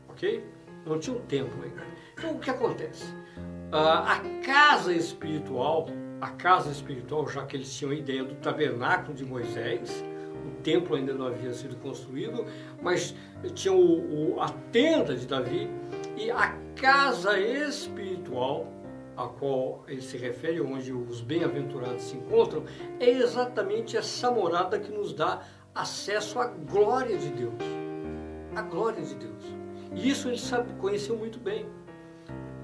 ok? 0.10 0.44
Não 0.86 0.98
tinha 1.00 1.16
o 1.16 1.20
templo 1.20 1.64
ainda. 1.64 1.84
Então 2.14 2.36
o 2.36 2.40
que 2.40 2.50
acontece? 2.50 3.06
Ah, 3.72 4.14
a 4.14 4.20
casa 4.46 4.94
espiritual, 4.94 5.88
a 6.22 6.30
casa 6.30 6.72
espiritual, 6.72 7.28
já 7.28 7.46
que 7.46 7.58
eles 7.58 7.74
tinham 7.76 7.92
a 7.92 7.96
ideia 7.96 8.24
do 8.24 8.36
tabernáculo 8.36 9.14
de 9.14 9.26
Moisés, 9.26 10.04
o 10.46 10.62
templo 10.62 10.96
ainda 10.96 11.14
não 11.14 11.28
havia 11.28 11.52
sido 11.54 11.76
construído, 11.78 12.46
mas 12.82 13.16
tinha 13.54 13.74
o, 13.74 14.36
o, 14.36 14.42
a 14.42 14.50
tenda 14.72 15.16
de 15.16 15.26
Davi 15.26 15.70
e 16.16 16.32
a 16.32 16.56
casa 16.76 17.40
espiritual 17.40 18.68
a 19.18 19.28
qual 19.28 19.84
ele 19.88 20.02
se 20.02 20.18
refere, 20.18 20.60
onde 20.60 20.92
os 20.92 21.22
bem-aventurados 21.22 22.04
se 22.04 22.18
encontram, 22.18 22.66
é 23.00 23.10
exatamente 23.10 23.96
essa 23.96 24.30
morada 24.30 24.78
que 24.80 24.92
nos 24.92 25.14
dá 25.14 25.42
acesso 25.74 26.40
à 26.40 26.48
glória 26.48 27.18
de 27.18 27.30
Deus. 27.30 27.54
A 28.56 28.62
glória 28.62 29.02
de 29.02 29.16
Deus. 29.16 29.44
E 29.94 30.10
isso 30.10 30.28
ele 30.28 30.38
sabe, 30.38 30.74
conheceu 30.74 31.18
muito 31.18 31.40
bem. 31.40 31.66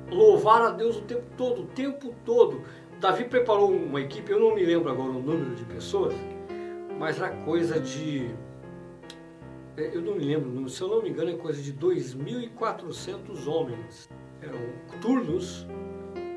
Louvar 0.09 0.61
a 0.61 0.69
Deus 0.71 0.97
o 0.97 1.01
tempo 1.01 1.25
todo, 1.37 1.61
o 1.61 1.67
tempo 1.67 2.13
todo. 2.25 2.61
Davi 2.99 3.23
preparou 3.23 3.71
uma 3.71 4.01
equipe, 4.01 4.31
eu 4.31 4.39
não 4.39 4.53
me 4.53 4.63
lembro 4.63 4.91
agora 4.91 5.09
o 5.09 5.21
número 5.21 5.55
de 5.55 5.63
pessoas, 5.65 6.13
mas 6.99 7.17
era 7.17 7.29
coisa 7.43 7.79
de. 7.79 8.29
É, 9.77 9.95
eu 9.95 10.01
não 10.01 10.15
me 10.15 10.23
lembro, 10.23 10.69
se 10.69 10.81
eu 10.81 10.87
não 10.87 11.01
me 11.01 11.09
engano, 11.09 11.31
é 11.31 11.35
coisa 11.35 11.61
de 11.61 11.73
2.400 11.73 13.47
homens. 13.47 14.09
Eram 14.41 14.59
turnos 14.99 15.65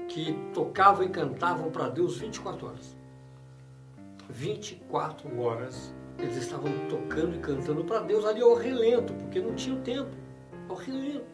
que 0.08 0.32
tocavam 0.52 1.04
e 1.04 1.08
cantavam 1.08 1.70
para 1.70 1.88
Deus 1.88 2.18
24 2.18 2.66
horas. 2.66 2.96
24 4.28 5.40
horas 5.40 5.94
eles 6.18 6.36
estavam 6.36 6.70
tocando 6.88 7.36
e 7.36 7.38
cantando 7.40 7.84
para 7.84 8.00
Deus 8.00 8.24
ali 8.24 8.40
ao 8.40 8.54
relento, 8.54 9.12
porque 9.14 9.40
não 9.40 9.54
tinha 9.54 9.76
tempo, 9.80 10.10
ao 10.68 10.76
relento. 10.76 11.26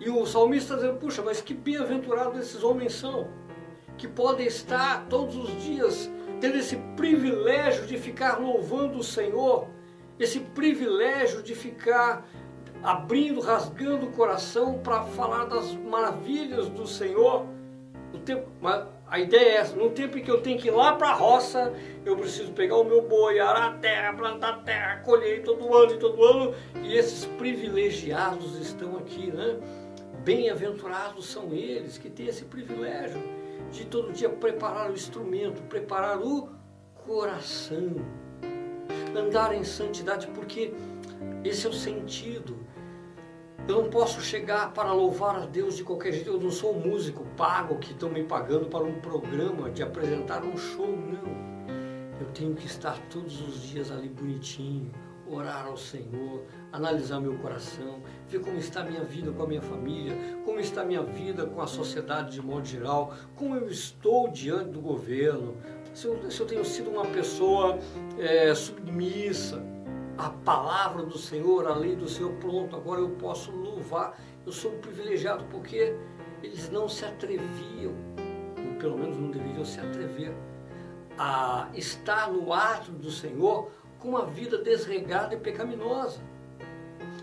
E 0.00 0.08
o 0.08 0.24
salmista 0.26 0.76
dizendo, 0.76 0.98
puxa, 0.98 1.22
mas 1.22 1.40
que 1.40 1.54
bem-aventurados 1.54 2.38
esses 2.38 2.62
homens 2.62 2.92
são, 2.94 3.28
que 3.98 4.06
podem 4.06 4.46
estar 4.46 5.06
todos 5.08 5.36
os 5.36 5.62
dias 5.62 6.10
tendo 6.40 6.58
esse 6.58 6.76
privilégio 6.96 7.86
de 7.86 7.96
ficar 7.96 8.40
louvando 8.40 8.98
o 8.98 9.04
Senhor, 9.04 9.68
esse 10.22 10.40
privilégio 10.40 11.42
de 11.42 11.54
ficar 11.54 12.26
abrindo, 12.82 13.40
rasgando 13.40 14.06
o 14.06 14.12
coração 14.12 14.78
para 14.78 15.02
falar 15.02 15.44
das 15.44 15.74
maravilhas 15.74 16.68
do 16.68 16.86
Senhor 16.86 17.46
o 18.12 18.18
tempo, 18.18 18.46
a 19.06 19.18
ideia 19.18 19.42
é 19.42 19.54
essa, 19.56 19.74
no 19.74 19.90
tempo 19.90 20.18
em 20.18 20.22
que 20.22 20.30
eu 20.30 20.40
tenho 20.42 20.58
que 20.58 20.68
ir 20.68 20.70
lá 20.70 20.94
para 20.94 21.08
a 21.08 21.14
roça, 21.14 21.72
eu 22.04 22.16
preciso 22.16 22.52
pegar 22.52 22.76
o 22.76 22.84
meu 22.84 23.02
boi, 23.02 23.40
arar 23.40 23.70
a 23.70 23.74
terra, 23.78 24.12
plantar 24.12 24.48
a 24.50 24.58
terra, 24.58 24.96
colher 24.98 25.42
todo 25.42 25.74
ano 25.74 25.92
e 25.92 25.98
todo 25.98 26.22
ano, 26.22 26.54
e 26.82 26.94
esses 26.94 27.24
privilegiados 27.24 28.58
estão 28.58 28.96
aqui, 28.98 29.30
né? 29.30 29.58
Bem-aventurados 30.24 31.26
são 31.26 31.52
eles 31.52 31.98
que 31.98 32.08
têm 32.08 32.26
esse 32.26 32.44
privilégio 32.44 33.20
de 33.70 33.86
todo 33.86 34.12
dia 34.12 34.28
preparar 34.28 34.90
o 34.90 34.94
instrumento, 34.94 35.62
preparar 35.62 36.20
o 36.20 36.50
coração, 37.06 37.96
andar 39.14 39.54
em 39.54 39.64
santidade, 39.64 40.26
porque 40.28 40.72
esse 41.44 41.66
é 41.66 41.70
o 41.70 41.72
sentido 41.72 42.62
eu 43.68 43.80
não 43.80 43.90
posso 43.90 44.20
chegar 44.20 44.72
para 44.72 44.92
louvar 44.92 45.36
a 45.36 45.46
Deus 45.46 45.76
de 45.76 45.84
qualquer 45.84 46.12
jeito. 46.12 46.30
Eu 46.30 46.40
não 46.40 46.50
sou 46.50 46.76
um 46.76 46.80
músico 46.80 47.24
pago 47.36 47.78
que 47.78 47.92
estão 47.92 48.10
me 48.10 48.24
pagando 48.24 48.66
para 48.66 48.82
um 48.82 49.00
programa 49.00 49.70
de 49.70 49.84
apresentar 49.84 50.44
um 50.44 50.56
show, 50.56 50.88
não. 50.88 51.52
Eu 52.20 52.26
tenho 52.34 52.54
que 52.54 52.66
estar 52.66 52.98
todos 53.08 53.40
os 53.40 53.62
dias 53.62 53.92
ali 53.92 54.08
bonitinho, 54.08 54.90
orar 55.28 55.66
ao 55.66 55.76
Senhor, 55.76 56.44
analisar 56.72 57.20
meu 57.20 57.38
coração, 57.38 58.00
ver 58.28 58.40
como 58.40 58.58
está 58.58 58.80
a 58.80 58.84
minha 58.84 59.04
vida 59.04 59.30
com 59.30 59.44
a 59.44 59.46
minha 59.46 59.62
família, 59.62 60.16
como 60.44 60.58
está 60.58 60.82
a 60.82 60.84
minha 60.84 61.02
vida 61.02 61.46
com 61.46 61.62
a 61.62 61.66
sociedade 61.66 62.32
de 62.32 62.42
modo 62.42 62.66
geral, 62.66 63.14
como 63.36 63.54
eu 63.54 63.68
estou 63.68 64.28
diante 64.28 64.70
do 64.70 64.80
governo, 64.80 65.56
se 65.94 66.06
eu, 66.06 66.30
se 66.30 66.40
eu 66.40 66.46
tenho 66.46 66.64
sido 66.64 66.90
uma 66.90 67.04
pessoa 67.06 67.78
é, 68.18 68.54
submissa, 68.54 69.62
a 70.16 70.30
palavra 70.30 71.04
do 71.04 71.18
Senhor, 71.18 71.66
a 71.66 71.74
lei 71.74 71.96
do 71.96 72.08
Senhor, 72.08 72.32
pronto, 72.34 72.76
agora 72.76 73.00
eu 73.00 73.10
posso 73.10 73.50
louvar. 73.50 74.18
Eu 74.44 74.52
sou 74.52 74.72
um 74.72 74.78
privilegiado 74.78 75.44
porque 75.50 75.94
eles 76.42 76.70
não 76.70 76.88
se 76.88 77.04
atreviam, 77.04 77.94
ou 78.58 78.74
pelo 78.78 78.98
menos 78.98 79.16
não 79.16 79.30
deveriam 79.30 79.64
se 79.64 79.80
atrever, 79.80 80.34
a 81.18 81.68
estar 81.74 82.30
no 82.30 82.52
ato 82.52 82.90
do 82.92 83.10
Senhor 83.10 83.70
com 83.98 84.08
uma 84.08 84.26
vida 84.26 84.58
desregada 84.58 85.34
e 85.34 85.38
pecaminosa. 85.38 86.20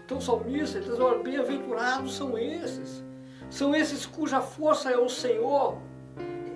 Então 0.05 0.17
o 0.17 0.21
salmista 0.21 0.79
diz, 0.79 0.97
bem-aventurados 1.23 2.15
são 2.15 2.37
esses, 2.37 3.03
são 3.49 3.75
esses 3.75 4.05
cuja 4.05 4.41
força 4.41 4.89
é 4.89 4.97
o 4.97 5.09
Senhor. 5.09 5.77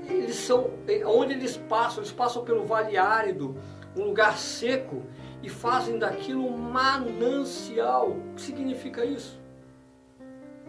Eles 0.07 0.35
são, 0.35 0.71
onde 1.05 1.33
eles 1.33 1.57
passam, 1.57 1.99
eles 1.99 2.11
passam 2.11 2.43
pelo 2.43 2.65
vale 2.65 2.97
árido, 2.97 3.55
um 3.95 4.05
lugar 4.05 4.37
seco, 4.37 5.03
e 5.41 5.49
fazem 5.49 5.99
daquilo 5.99 6.47
um 6.47 6.57
manancial. 6.57 8.09
O 8.09 8.33
que 8.35 8.41
significa 8.41 9.03
isso? 9.03 9.41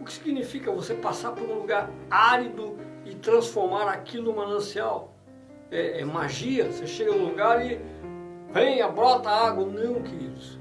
O 0.00 0.04
que 0.04 0.12
significa 0.12 0.72
você 0.72 0.94
passar 0.94 1.32
por 1.32 1.48
um 1.48 1.54
lugar 1.60 1.88
árido 2.10 2.76
e 3.04 3.14
transformar 3.14 3.88
aquilo 3.88 4.24
num 4.24 4.36
manancial? 4.36 5.14
É, 5.70 6.00
é 6.00 6.04
magia? 6.04 6.70
Você 6.70 6.86
chega 6.86 7.12
num 7.12 7.26
lugar 7.26 7.64
e 7.64 7.80
venha, 8.52 8.88
brota 8.88 9.30
água. 9.30 9.64
Não, 9.64 10.02
queridos. 10.02 10.58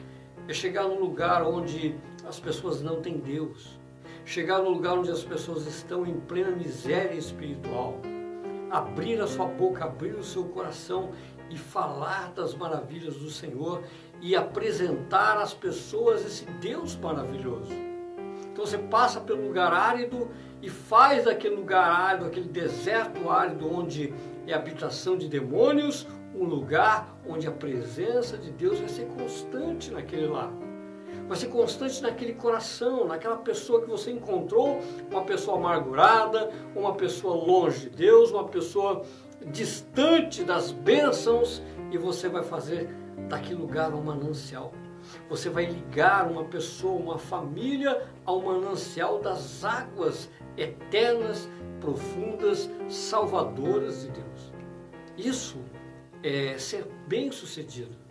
É 0.48 0.54
chegar 0.54 0.84
num 0.84 1.00
lugar 1.00 1.44
onde 1.44 1.96
as 2.28 2.40
pessoas 2.40 2.82
não 2.82 3.02
têm 3.02 3.18
Deus. 3.18 3.80
Chegar 4.26 4.60
num 4.60 4.70
lugar 4.70 4.98
onde 4.98 5.12
as 5.12 5.24
pessoas 5.24 5.66
estão 5.66 6.06
em 6.06 6.20
plena 6.20 6.52
miséria 6.52 7.16
espiritual. 7.16 8.00
Abrir 8.74 9.22
a 9.22 9.28
sua 9.28 9.46
boca, 9.46 9.86
abrir 9.86 10.16
o 10.16 10.24
seu 10.24 10.46
coração 10.46 11.12
e 11.48 11.56
falar 11.56 12.32
das 12.32 12.56
maravilhas 12.56 13.16
do 13.18 13.30
Senhor 13.30 13.84
e 14.20 14.36
apresentar 14.36 15.38
às 15.38 15.54
pessoas 15.54 16.26
esse 16.26 16.46
Deus 16.60 16.96
maravilhoso. 16.96 17.72
Então 18.52 18.66
você 18.66 18.80
passa 18.80 19.22
pelo 19.22 19.46
lugar 19.46 19.72
árido 19.72 20.28
e 20.60 20.72
faz 20.72 21.26
daquele 21.26 21.56
lugar 21.56 21.88
árido, 21.88 22.26
aquele 22.26 22.50
deserto 22.50 23.30
árido 23.30 23.72
onde 23.72 24.12
é 24.48 24.54
habitação 24.56 25.16
de 25.16 25.28
demônios, 25.28 26.08
um 26.34 26.44
lugar 26.44 27.16
onde 27.30 27.46
a 27.46 27.52
presença 27.52 28.40
de 28.40 28.50
Deus 28.50 28.80
vai 28.80 28.90
ser 28.90 29.06
constante 29.06 29.92
naquele 29.92 30.26
lar. 30.26 30.52
Vai 31.34 31.40
ser 31.40 31.48
constante 31.48 32.00
naquele 32.04 32.34
coração, 32.34 33.08
naquela 33.08 33.38
pessoa 33.38 33.82
que 33.82 33.90
você 33.90 34.12
encontrou, 34.12 34.80
uma 35.10 35.24
pessoa 35.24 35.58
amargurada, 35.58 36.52
uma 36.76 36.94
pessoa 36.94 37.34
longe 37.34 37.90
de 37.90 37.90
Deus, 37.90 38.30
uma 38.30 38.48
pessoa 38.48 39.04
distante 39.48 40.44
das 40.44 40.72
bênçãos 40.72 41.64
e 41.92 41.98
você 41.98 42.30
vai 42.30 42.44
fazer 42.44 42.88
daquele 43.28 43.56
lugar 43.56 43.96
um 43.96 44.04
manancial. 44.04 44.74
Você 45.28 45.50
vai 45.50 45.66
ligar 45.66 46.30
uma 46.30 46.44
pessoa, 46.44 47.02
uma 47.02 47.18
família 47.18 48.08
ao 48.26 48.40
manancial 48.40 49.20
das 49.20 49.66
águas 49.66 50.30
eternas, 50.56 51.50
profundas, 51.82 52.70
salvadoras 52.88 54.04
de 54.04 54.10
Deus. 54.10 54.54
Isso 55.18 55.58
é 56.22 56.60
ser 56.60 56.86
bem-sucedido. 57.08 58.04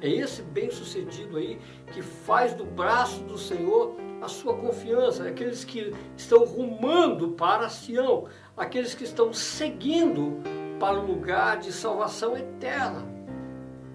É 0.00 0.08
esse 0.08 0.42
bem-sucedido 0.42 1.36
aí 1.36 1.58
que 1.92 2.02
faz 2.02 2.54
do 2.54 2.64
braço 2.64 3.20
do 3.24 3.36
Senhor 3.36 3.96
a 4.20 4.28
sua 4.28 4.54
confiança, 4.56 5.26
é 5.26 5.30
aqueles 5.30 5.64
que 5.64 5.94
estão 6.16 6.44
rumando 6.44 7.30
para 7.30 7.68
Sião, 7.68 8.26
aqueles 8.56 8.94
que 8.94 9.04
estão 9.04 9.32
seguindo 9.32 10.40
para 10.78 10.98
o 10.98 11.06
lugar 11.06 11.58
de 11.58 11.72
salvação 11.72 12.36
eterna. 12.36 13.06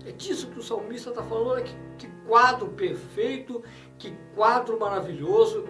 É 0.06 0.12
disso 0.12 0.48
que 0.48 0.60
o 0.60 0.64
salmista 0.64 1.10
está 1.10 1.24
falando. 1.24 1.48
Olha 1.48 1.64
que, 1.64 1.76
que 1.98 2.08
quadro 2.28 2.68
perfeito, 2.70 3.64
que 3.98 4.14
quadro 4.36 4.80
maravilhoso 4.80 5.66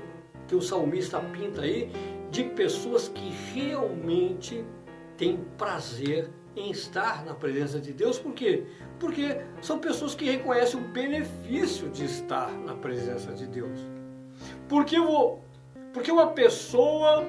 que 0.48 0.56
o 0.56 0.62
salmista 0.62 1.19
pinta 1.19 1.62
aí 1.62 1.91
de 2.32 2.43
pessoas 2.43 3.08
que 3.08 3.30
realmente 3.54 4.65
têm 5.17 5.38
prazer 5.58 6.30
em 6.56 6.72
estar 6.72 7.24
na 7.26 7.34
presença 7.34 7.80
de 7.80 7.93
Deus. 7.93 8.17
Por 8.19 8.34
quê? 8.34 8.65
Porque 9.04 9.36
são 9.62 9.80
pessoas 9.80 10.16
que 10.16 10.24
reconhecem 10.24 10.80
o 10.80 10.84
benefício 10.86 11.89
de 11.89 12.06
estar 12.06 12.50
na 12.50 12.74
presença 12.74 13.34
de 13.34 13.46
Deus. 13.46 13.78
Porque, 14.70 14.96
porque 15.92 16.10
uma 16.10 16.28
pessoa 16.28 17.26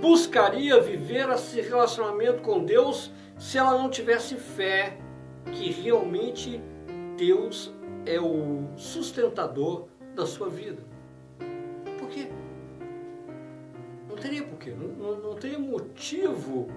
buscaria 0.00 0.80
viver 0.80 1.28
esse 1.28 1.60
relacionamento 1.60 2.40
com 2.40 2.64
Deus 2.64 3.12
se 3.36 3.58
ela 3.58 3.72
não 3.72 3.90
tivesse 3.90 4.36
fé 4.36 4.96
que 5.52 5.70
realmente 5.70 6.62
Deus 7.18 7.74
é 8.06 8.18
o 8.18 8.66
sustentador 8.74 9.86
da 10.14 10.24
sua 10.24 10.48
vida. 10.48 10.82
Por 11.98 12.08
quê? 12.08 12.30
Não 14.08 14.16
teria 14.16 14.44
porquê, 14.44 14.70
não, 14.70 14.88
não, 14.88 15.20
não 15.20 15.34
teria 15.34 15.58
motivo 15.58 16.68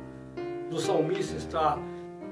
do 0.69 0.77
salmista 0.77 1.37
estar 1.37 1.79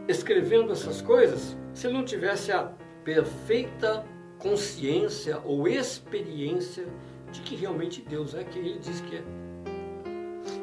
escrevendo 0.05 0.73
essas 0.73 1.01
coisas 1.01 1.55
se 1.79 1.87
ele 1.87 1.93
não 1.93 2.03
tivesse 2.03 2.51
a 2.51 2.73
perfeita 3.05 4.05
consciência 4.37 5.39
ou 5.45 5.65
experiência 5.65 6.85
de 7.31 7.39
que 7.39 7.55
realmente 7.55 8.01
Deus 8.01 8.35
é 8.35 8.43
quem 8.43 8.67
ele 8.67 8.79
diz 8.79 8.99
que 8.99 9.15
é. 9.15 9.23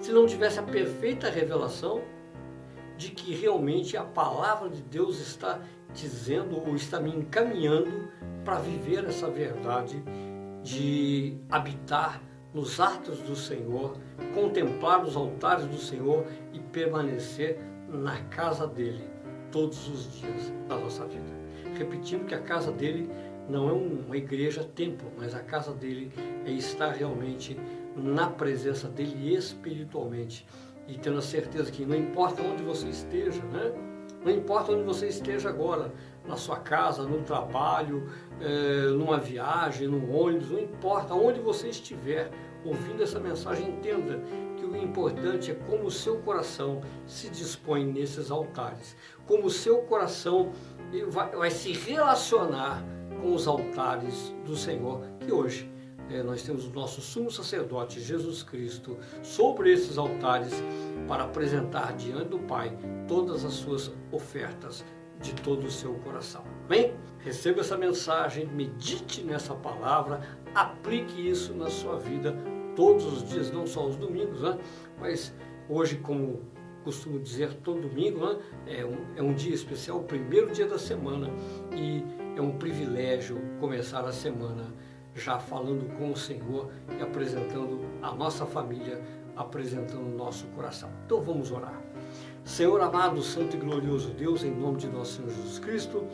Se 0.03 0.13
não 0.13 0.27
tivesse 0.27 0.59
a 0.59 0.63
perfeita 0.63 1.31
revelação 1.31 2.03
de 2.99 3.13
que 3.13 3.35
realmente 3.35 3.97
a 3.97 4.05
palavra 4.05 4.69
de 4.69 4.83
Deus 4.83 5.19
está 5.19 5.59
dizendo 5.95 6.59
ou 6.59 6.77
está 6.77 7.01
me 7.01 7.17
encaminhando 7.17 8.11
para 8.45 8.59
viver 8.59 9.03
essa 9.07 9.31
verdade 9.31 10.03
de 10.63 11.39
habitar 11.49 12.21
nos 12.53 12.79
atos 12.79 13.21
do 13.21 13.35
Senhor, 13.35 13.97
contemplar 14.35 15.03
os 15.03 15.17
altares 15.17 15.65
do 15.65 15.79
Senhor 15.79 16.27
e 16.53 16.61
permanecer 16.61 17.59
na 17.89 18.19
casa 18.25 18.67
dele 18.67 19.16
todos 19.51 19.89
os 19.89 20.21
dias 20.21 20.53
da 20.69 20.77
nossa 20.77 21.05
vida. 21.07 21.35
Repetindo 21.79 22.27
que 22.27 22.35
a 22.35 22.41
casa 22.41 22.73
dele 22.73 23.11
não 23.49 23.69
é 23.69 23.73
uma 23.73 24.17
igreja 24.17 24.65
templo, 24.65 25.11
mas 25.17 25.35
a 25.35 25.41
casa 25.41 25.73
dele 25.73 26.13
é 26.45 26.51
estar 26.51 26.91
realmente 26.91 27.57
na 27.95 28.29
presença 28.29 28.89
dele 28.89 29.35
espiritualmente 29.35 30.47
e 30.89 30.99
tendo 30.99 31.19
a 31.19 31.23
certeza 31.23 31.71
que 31.71 31.85
não 31.85 31.97
importa 31.97 32.43
onde 32.43 32.63
você 32.63 32.89
esteja, 32.89 33.43
né? 33.45 33.73
Não 34.25 34.33
importa 34.33 34.73
onde 34.73 34.83
você 34.83 35.07
esteja 35.07 35.49
agora, 35.49 35.93
na 36.27 36.37
sua 36.37 36.57
casa, 36.57 37.05
no 37.05 37.23
trabalho, 37.23 38.09
é, 38.41 38.89
numa 38.91 39.19
viagem, 39.19 39.87
no 39.87 40.13
ônibus, 40.13 40.51
não 40.51 40.59
importa 40.59 41.15
onde 41.15 41.41
você 41.41 41.69
estiver 41.69 42.31
ouvindo 42.65 43.03
essa 43.03 43.21
mensagem, 43.21 43.69
entenda 43.69 44.21
que 44.57 44.65
o 44.65 44.77
importante 44.77 45.53
é 45.53 45.55
como 45.55 45.85
o 45.85 45.91
seu 45.91 46.19
coração 46.19 46.81
se 47.07 47.29
dispõe 47.29 47.85
nesses 47.85 48.31
altares, 48.31 48.97
como 49.27 49.47
o 49.47 49.51
seu 49.51 49.79
coração 49.83 50.53
vai, 51.09 51.31
vai 51.31 51.51
se 51.51 51.73
relacionar 51.73 52.83
com 53.21 53.35
os 53.35 53.47
altares 53.47 54.35
do 54.45 54.57
Senhor, 54.57 55.03
que 55.21 55.33
hoje 55.33 55.71
é, 56.11 56.23
nós 56.23 56.43
temos 56.43 56.67
o 56.67 56.71
nosso 56.71 57.01
sumo 57.01 57.31
sacerdote 57.31 58.01
Jesus 58.01 58.43
Cristo 58.43 58.97
sobre 59.23 59.73
esses 59.73 59.99
altares 59.99 60.53
para 61.09 61.25
apresentar 61.25 61.95
diante 61.97 62.29
do 62.29 62.39
Pai 62.39 62.77
todas 63.09 63.45
as 63.45 63.55
suas 63.55 63.93
ofertas 64.13 64.85
de 65.21 65.35
todo 65.35 65.67
o 65.67 65.71
seu 65.71 65.95
coração. 65.95 66.45
Bem, 66.69 66.95
receba 67.19 67.61
essa 67.61 67.77
mensagem, 67.77 68.47
medite 68.47 69.23
nessa 69.23 69.55
palavra, 69.55 70.21
aplique 70.55 71.29
isso 71.29 71.55
na 71.55 71.71
sua 71.71 71.99
vida 71.99 72.37
todos 72.77 73.05
os 73.07 73.29
dias, 73.29 73.51
não 73.51 73.67
só 73.67 73.87
os 73.87 73.97
domingos, 73.97 74.43
né? 74.43 74.59
mas 75.01 75.35
hoje, 75.69 75.97
como 75.97 76.43
costumo 76.87 77.19
dizer, 77.19 77.53
todo 77.65 77.81
domingo 77.81 78.25
né? 78.25 78.39
é, 78.69 78.85
um, 78.85 78.97
é 79.17 79.23
um 79.23 79.35
dia 79.35 79.53
especial, 79.53 79.99
o 79.99 80.05
primeiro 80.05 80.53
dia 80.53 80.69
da 80.69 80.79
semana, 80.79 81.29
e 81.75 82.01
é 82.37 82.41
um 82.41 82.53
privilégio 82.53 83.41
começar 83.59 84.05
a 84.05 84.13
semana 84.13 84.73
já 85.13 85.37
falando 85.37 85.93
com 85.99 86.13
o 86.13 86.17
Senhor 86.17 86.71
e 86.97 87.03
apresentando 87.03 87.81
a 88.01 88.15
nossa 88.15 88.47
família, 88.47 89.03
apresentando 89.35 90.07
o 90.07 90.17
nosso 90.17 90.47
coração. 90.49 90.89
Então 91.05 91.21
vamos 91.21 91.51
orar. 91.51 91.83
Senhor 92.45 92.81
amado, 92.81 93.21
santo 93.21 93.57
e 93.57 93.59
glorioso 93.59 94.11
Deus, 94.11 94.45
em 94.45 94.55
nome 94.55 94.77
de 94.77 94.87
nosso 94.87 95.17
Senhor 95.17 95.31
Jesus 95.31 95.59
Cristo, 95.59 96.07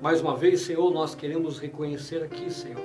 mais 0.00 0.20
uma 0.20 0.36
vez, 0.36 0.60
Senhor, 0.60 0.92
nós 0.92 1.12
queremos 1.12 1.58
reconhecer 1.58 2.22
aqui, 2.22 2.48
Senhor, 2.52 2.80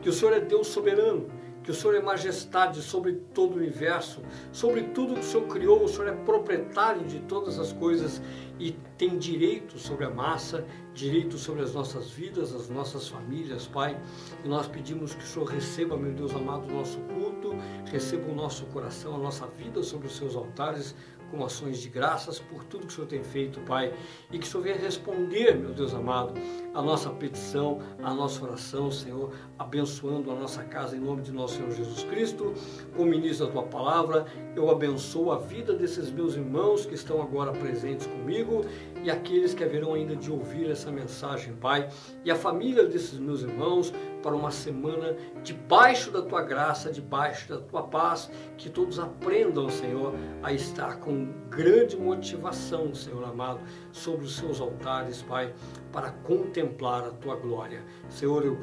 que 0.00 0.08
o 0.08 0.12
Senhor 0.12 0.32
é 0.32 0.40
Deus 0.40 0.68
soberano, 0.68 1.26
que 1.64 1.70
o 1.70 1.74
Senhor 1.74 1.96
é 1.96 2.00
majestade 2.00 2.82
sobre 2.82 3.14
todo 3.32 3.54
o 3.54 3.56
universo, 3.56 4.20
sobre 4.52 4.82
tudo 4.82 5.14
que 5.14 5.20
o 5.20 5.24
Senhor 5.24 5.48
criou, 5.48 5.82
o 5.82 5.88
Senhor 5.88 6.08
é 6.08 6.12
proprietário 6.12 7.04
de 7.06 7.20
todas 7.20 7.58
as 7.58 7.72
coisas 7.72 8.20
e 8.60 8.72
tem 8.96 9.18
direito 9.18 9.78
sobre 9.78 10.04
a 10.04 10.10
massa, 10.10 10.64
direito 10.92 11.36
sobre 11.38 11.62
as 11.62 11.74
nossas 11.74 12.10
vidas, 12.10 12.54
as 12.54 12.68
nossas 12.68 13.08
famílias, 13.08 13.66
Pai. 13.66 14.00
E 14.44 14.48
nós 14.48 14.68
pedimos 14.68 15.14
que 15.14 15.24
o 15.24 15.26
Senhor 15.26 15.46
receba, 15.46 15.96
meu 15.96 16.12
Deus 16.12 16.34
amado, 16.34 16.68
o 16.68 16.72
nosso 16.72 17.00
culto, 17.00 17.54
receba 17.86 18.30
o 18.30 18.34
nosso 18.34 18.66
coração, 18.66 19.16
a 19.16 19.18
nossa 19.18 19.46
vida 19.46 19.82
sobre 19.82 20.06
os 20.06 20.16
seus 20.16 20.36
altares, 20.36 20.94
com 21.34 21.44
ações 21.44 21.78
de 21.78 21.88
graças 21.88 22.38
por 22.38 22.64
tudo 22.64 22.86
que 22.86 22.92
o 22.92 22.96
Senhor 22.96 23.06
tem 23.06 23.22
feito, 23.22 23.60
Pai, 23.60 23.92
e 24.30 24.38
que 24.38 24.46
o 24.46 24.50
Senhor 24.50 24.62
venha 24.62 24.76
responder, 24.76 25.56
meu 25.56 25.72
Deus 25.72 25.94
amado, 25.94 26.34
a 26.72 26.80
nossa 26.80 27.10
petição, 27.10 27.80
a 28.02 28.14
nossa 28.14 28.44
oração, 28.44 28.90
Senhor, 28.90 29.32
abençoando 29.58 30.30
a 30.30 30.34
nossa 30.34 30.62
casa 30.64 30.96
em 30.96 31.00
nome 31.00 31.22
de 31.22 31.32
nosso 31.32 31.56
Senhor 31.56 31.70
Jesus 31.72 32.04
Cristo. 32.04 32.54
Como 32.96 33.10
ministro 33.10 33.46
da 33.46 33.52
tua 33.52 33.62
palavra, 33.64 34.26
eu 34.56 34.70
abençoo 34.70 35.32
a 35.32 35.38
vida 35.38 35.74
desses 35.74 36.10
meus 36.10 36.34
irmãos 36.34 36.86
que 36.86 36.94
estão 36.94 37.20
agora 37.20 37.52
presentes 37.52 38.06
comigo 38.06 38.64
e 39.04 39.10
aqueles 39.10 39.52
que 39.52 39.62
haverão 39.62 39.92
ainda 39.92 40.16
de 40.16 40.32
ouvir 40.32 40.70
essa 40.70 40.90
mensagem, 40.90 41.52
Pai, 41.54 41.90
e 42.24 42.30
a 42.30 42.34
família 42.34 42.86
desses 42.86 43.18
meus 43.18 43.42
irmãos 43.42 43.92
para 44.22 44.34
uma 44.34 44.50
semana 44.50 45.14
debaixo 45.42 46.10
da 46.10 46.22
tua 46.22 46.40
graça, 46.40 46.90
debaixo 46.90 47.46
da 47.50 47.60
tua 47.60 47.82
paz, 47.82 48.30
que 48.56 48.70
todos 48.70 48.98
aprendam, 48.98 49.68
Senhor, 49.68 50.14
a 50.42 50.54
estar 50.54 51.00
com 51.00 51.28
grande 51.50 51.98
motivação, 51.98 52.94
Senhor 52.94 53.22
amado, 53.24 53.60
sobre 53.92 54.24
os 54.24 54.36
seus 54.36 54.58
altares, 54.58 55.20
Pai, 55.20 55.52
para 55.92 56.10
contemplar 56.10 57.04
a 57.04 57.10
tua 57.10 57.36
glória. 57.36 57.84
Senhor, 58.08 58.42
eu 58.42 58.58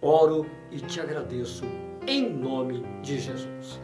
oro 0.00 0.46
e 0.70 0.78
te 0.80 0.98
agradeço 0.98 1.64
em 2.06 2.30
nome 2.30 2.82
de 3.02 3.18
Jesus. 3.18 3.80